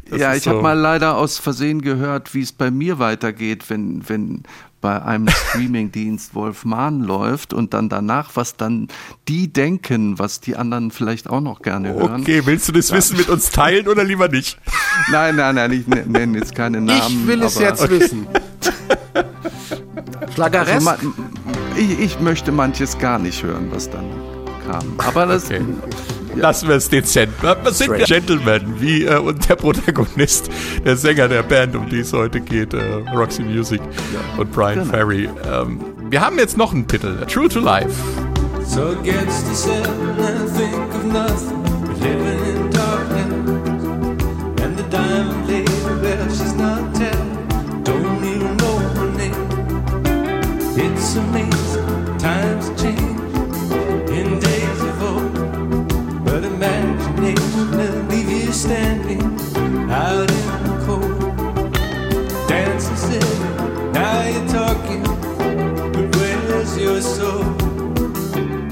[0.08, 0.50] Das ja, ich so.
[0.50, 4.44] habe mal leider aus Versehen gehört, wie es bei mir weitergeht, wenn, wenn
[4.80, 8.86] bei einem Streamingdienst Wolf Mahn läuft und dann danach, was dann
[9.26, 12.20] die denken, was die anderen vielleicht auch noch gerne hören.
[12.20, 14.58] Okay, willst du das Wissen mit uns teilen oder lieber nicht?
[15.10, 17.22] Nein, nein, nein, ich nenne jetzt keine Namen.
[17.22, 18.00] Ich will es jetzt Okay.
[18.00, 18.26] wissen.
[20.34, 20.74] Schlageresk?
[20.74, 21.25] Also, man,
[21.76, 24.04] ich, ich möchte manches gar nicht hören, was dann
[24.70, 24.84] kam.
[25.06, 25.62] Aber das, Okay.
[26.38, 27.32] Lassen wir es dezent.
[27.40, 28.06] Wir sind Straight.
[28.08, 30.50] Gentlemen, wie äh, und der Protagonist,
[30.84, 32.82] der Sänger der Band, um die es heute geht, äh,
[33.14, 33.80] Roxy Music
[34.36, 34.90] und Brian Genau.
[34.90, 35.30] Ferry.
[35.50, 37.94] Ähm, wir haben jetzt noch einen Titel, True to Life.
[38.66, 39.86] So gets to seven
[40.18, 41.62] and think of nothing.
[42.02, 42.65] Living in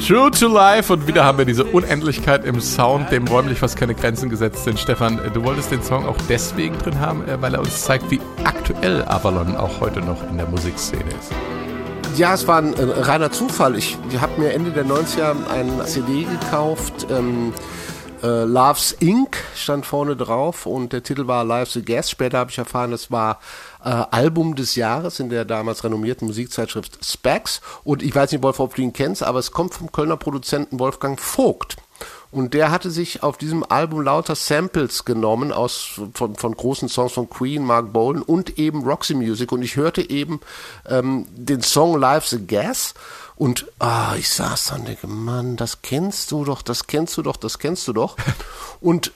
[0.07, 3.95] True to Life und wieder haben wir diese Unendlichkeit im Sound, dem räumlich fast keine
[3.95, 4.79] Grenzen gesetzt sind.
[4.79, 8.21] Stefan, du wolltest den Song auch deswegen drin haben, äh, weil er uns zeigt, wie
[8.45, 11.33] aktuell Avalon auch heute noch in der Musikszene ist.
[12.19, 13.77] Ja, es war ein, äh, reiner Zufall.
[13.77, 17.07] Ich, habe mir Ende der 90er ein CD gekauft.
[17.11, 17.55] Ähm,
[18.23, 19.39] äh, Love's Inc.
[19.57, 22.11] stand vorne drauf und der Titel war Life's a Guess.
[22.11, 23.39] Später habe ich erfahren, es war
[23.85, 27.61] äh, Album des Jahres in der damals renommierten Musikzeitschrift Specs.
[27.85, 30.79] Und ich weiß nicht, Wolf, ob du ihn kennst, aber es kommt vom Kölner Produzenten
[30.79, 31.77] Wolfgang Vogt.
[32.31, 37.13] Und der hatte sich auf diesem Album lauter Samples genommen aus, von, von großen Songs
[37.13, 39.53] von Queen, Mark Bolan und eben Roxy Music.
[39.53, 40.41] Und ich hörte eben
[40.89, 42.95] ähm, den Song Life's a Gas.
[43.37, 47.23] Und ah, ich saß da und denke, Mann, das kennst du doch, das kennst du
[47.23, 48.17] doch, das kennst du doch.
[48.81, 49.13] Und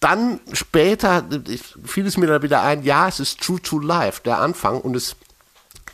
[0.00, 4.22] dann später ich, fiel es mir dann wieder ein, ja, es ist True to Life,
[4.24, 4.80] der Anfang.
[4.80, 5.16] Und es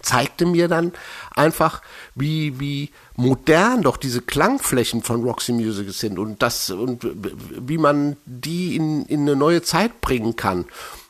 [0.00, 0.92] zeigte mir dann
[1.34, 1.82] einfach,
[2.14, 8.16] wie, wie modern doch diese Klangflächen von Roxy Music sind und das und wie man
[8.24, 10.66] die in, in eine neue Zeit bringen kann.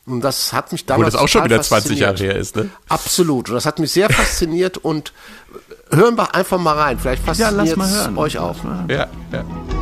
[0.07, 2.70] Und das hat mich Wo damals das auch schon wieder 20 Jahre her ist, ne?
[2.88, 3.49] Absolut.
[3.49, 5.12] Und das hat mich sehr fasziniert und
[5.90, 6.99] hören wir einfach mal rein.
[6.99, 8.62] Vielleicht ja, fasziniert lass mal es euch Lass auch.
[8.62, 8.88] mal hören.
[8.88, 9.75] Ja, ja.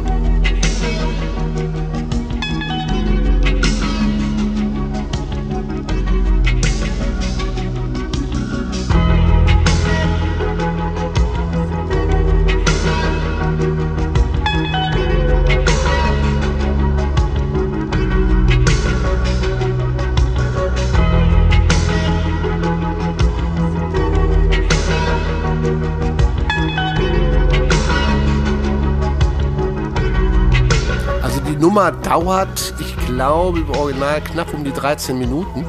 [31.75, 35.66] Nummer dauert, ich glaube, im Original knapp um die 13 Minuten.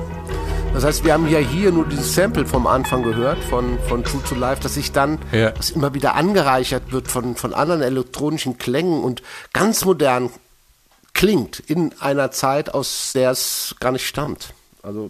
[0.71, 4.21] Das heißt, wir haben ja hier nur dieses Sample vom Anfang gehört, von, von True
[4.29, 5.49] to Life, dass sich dann Ja.
[5.49, 10.29] das immer wieder angereichert wird von, von anderen elektronischen Klängen und ganz modern
[11.15, 14.53] klingt in einer Zeit, aus der es gar nicht stammt.
[14.83, 15.09] Also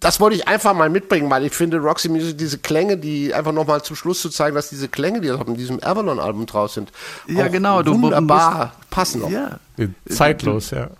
[0.00, 3.52] das wollte ich einfach mal mitbringen, weil ich finde, Roxy Music, diese Klänge, die einfach
[3.52, 6.92] nochmal zum Schluss zu zeigen, dass diese Klänge, die auf diesem Avalon-Album draus sind,
[7.26, 9.22] Ja, auch genau, du wunderbar musst- passen.
[9.24, 9.30] Auch.
[9.30, 9.58] Ja.
[10.08, 10.90] Zeitlos, ja.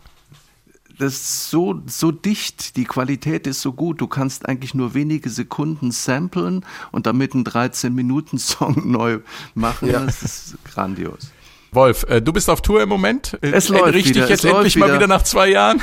[0.98, 5.28] das ist so, so dicht, die Qualität ist so gut, du kannst eigentlich nur wenige
[5.28, 9.18] Sekunden samplen und damit einen 13-Minuten-Song neu
[9.54, 9.90] machen.
[9.90, 10.00] Ja.
[10.00, 11.30] Das ist grandios.
[11.72, 13.36] Wolf, äh, du bist auf Tour im Moment.
[13.42, 14.96] Äh, Es läuft Richtig wieder, jetzt es läuft endlich mal wieder.
[14.96, 15.82] wieder nach zwei Jahren.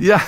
[0.00, 0.20] Ja,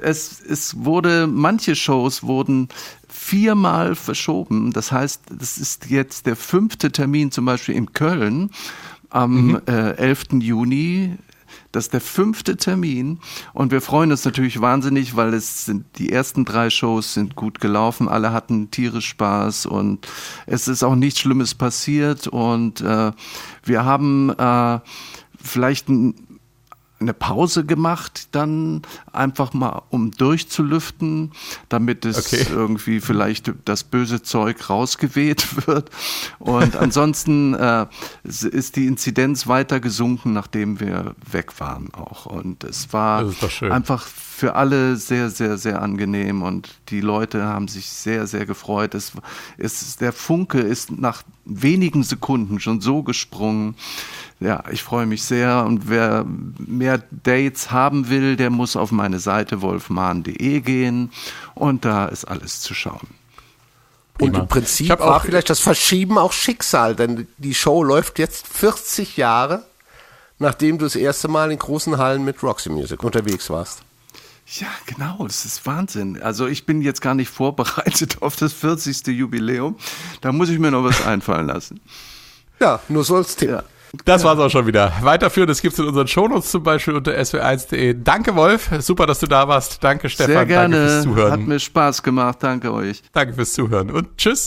[0.00, 2.68] es, es wurde, manche Shows wurden
[3.08, 4.72] viermal verschoben.
[4.72, 8.50] Das heißt, das ist jetzt der fünfte Termin zum Beispiel in Köln
[9.10, 10.40] am äh, 11.
[10.40, 11.16] Juni.
[11.72, 13.18] Das ist der fünfte Termin
[13.52, 17.60] und wir freuen uns natürlich wahnsinnig, weil es sind die ersten drei Shows sind gut
[17.60, 20.08] gelaufen, alle hatten tierisch Spaß und
[20.46, 23.12] es ist auch nichts Schlimmes passiert und äh,
[23.64, 24.80] wir haben äh,
[25.38, 26.14] vielleicht ein
[26.98, 28.82] eine Pause gemacht, dann
[29.12, 31.32] einfach mal, um durchzulüften,
[31.68, 32.46] damit es Okay.
[32.50, 35.90] irgendwie vielleicht das böse Zeug rausgeweht wird.
[36.38, 37.86] Und ansonsten äh,
[38.24, 42.26] ist die Inzidenz weiter gesunken, nachdem wir weg waren auch.
[42.26, 43.30] Und es war
[43.60, 44.06] einfach
[44.36, 48.94] für alle sehr, sehr, sehr angenehm und die Leute haben sich sehr, sehr gefreut.
[48.94, 49.12] Es,
[49.56, 53.76] es, der Funke ist nach wenigen Sekunden schon so gesprungen.
[54.38, 56.26] Ja, ich freue mich sehr und wer
[56.58, 61.10] mehr Dates haben will, der muss auf meine Seite wolfmahn.de gehen
[61.54, 63.08] und da ist alles zu schauen.
[64.20, 64.40] Und Prima.
[64.40, 68.18] im Prinzip Ich hab war auch- vielleicht das Verschieben auch Schicksal, denn die Show läuft
[68.18, 69.64] jetzt 40 Jahre,
[70.38, 73.80] nachdem du das erste Mal in großen Hallen mit Roxy Music unterwegs warst.
[74.46, 76.22] Ja, genau, das ist Wahnsinn.
[76.22, 79.06] Also ich bin jetzt gar nicht vorbereitet auf das 40.
[79.08, 79.76] Jubiläum.
[80.20, 81.80] Da muss ich mir noch was einfallen lassen.
[82.60, 83.50] Ja, nur so als Tipp.
[83.50, 83.64] Ja.
[84.04, 84.92] Das war's auch schon wieder.
[85.00, 87.96] Weiterführen, das gibt's in unseren Shownotes zum Beispiel unter sw1.de.
[88.02, 88.70] Danke, Wolf.
[88.80, 89.82] Super, dass du da warst.
[89.82, 90.32] Danke, Stefan.
[90.34, 90.76] Sehr gerne.
[90.76, 91.32] Danke fürs Zuhören.
[91.32, 92.38] Hat mir Spaß gemacht.
[92.40, 93.02] Danke euch.
[93.12, 94.44] Danke fürs Zuhören und tschüss.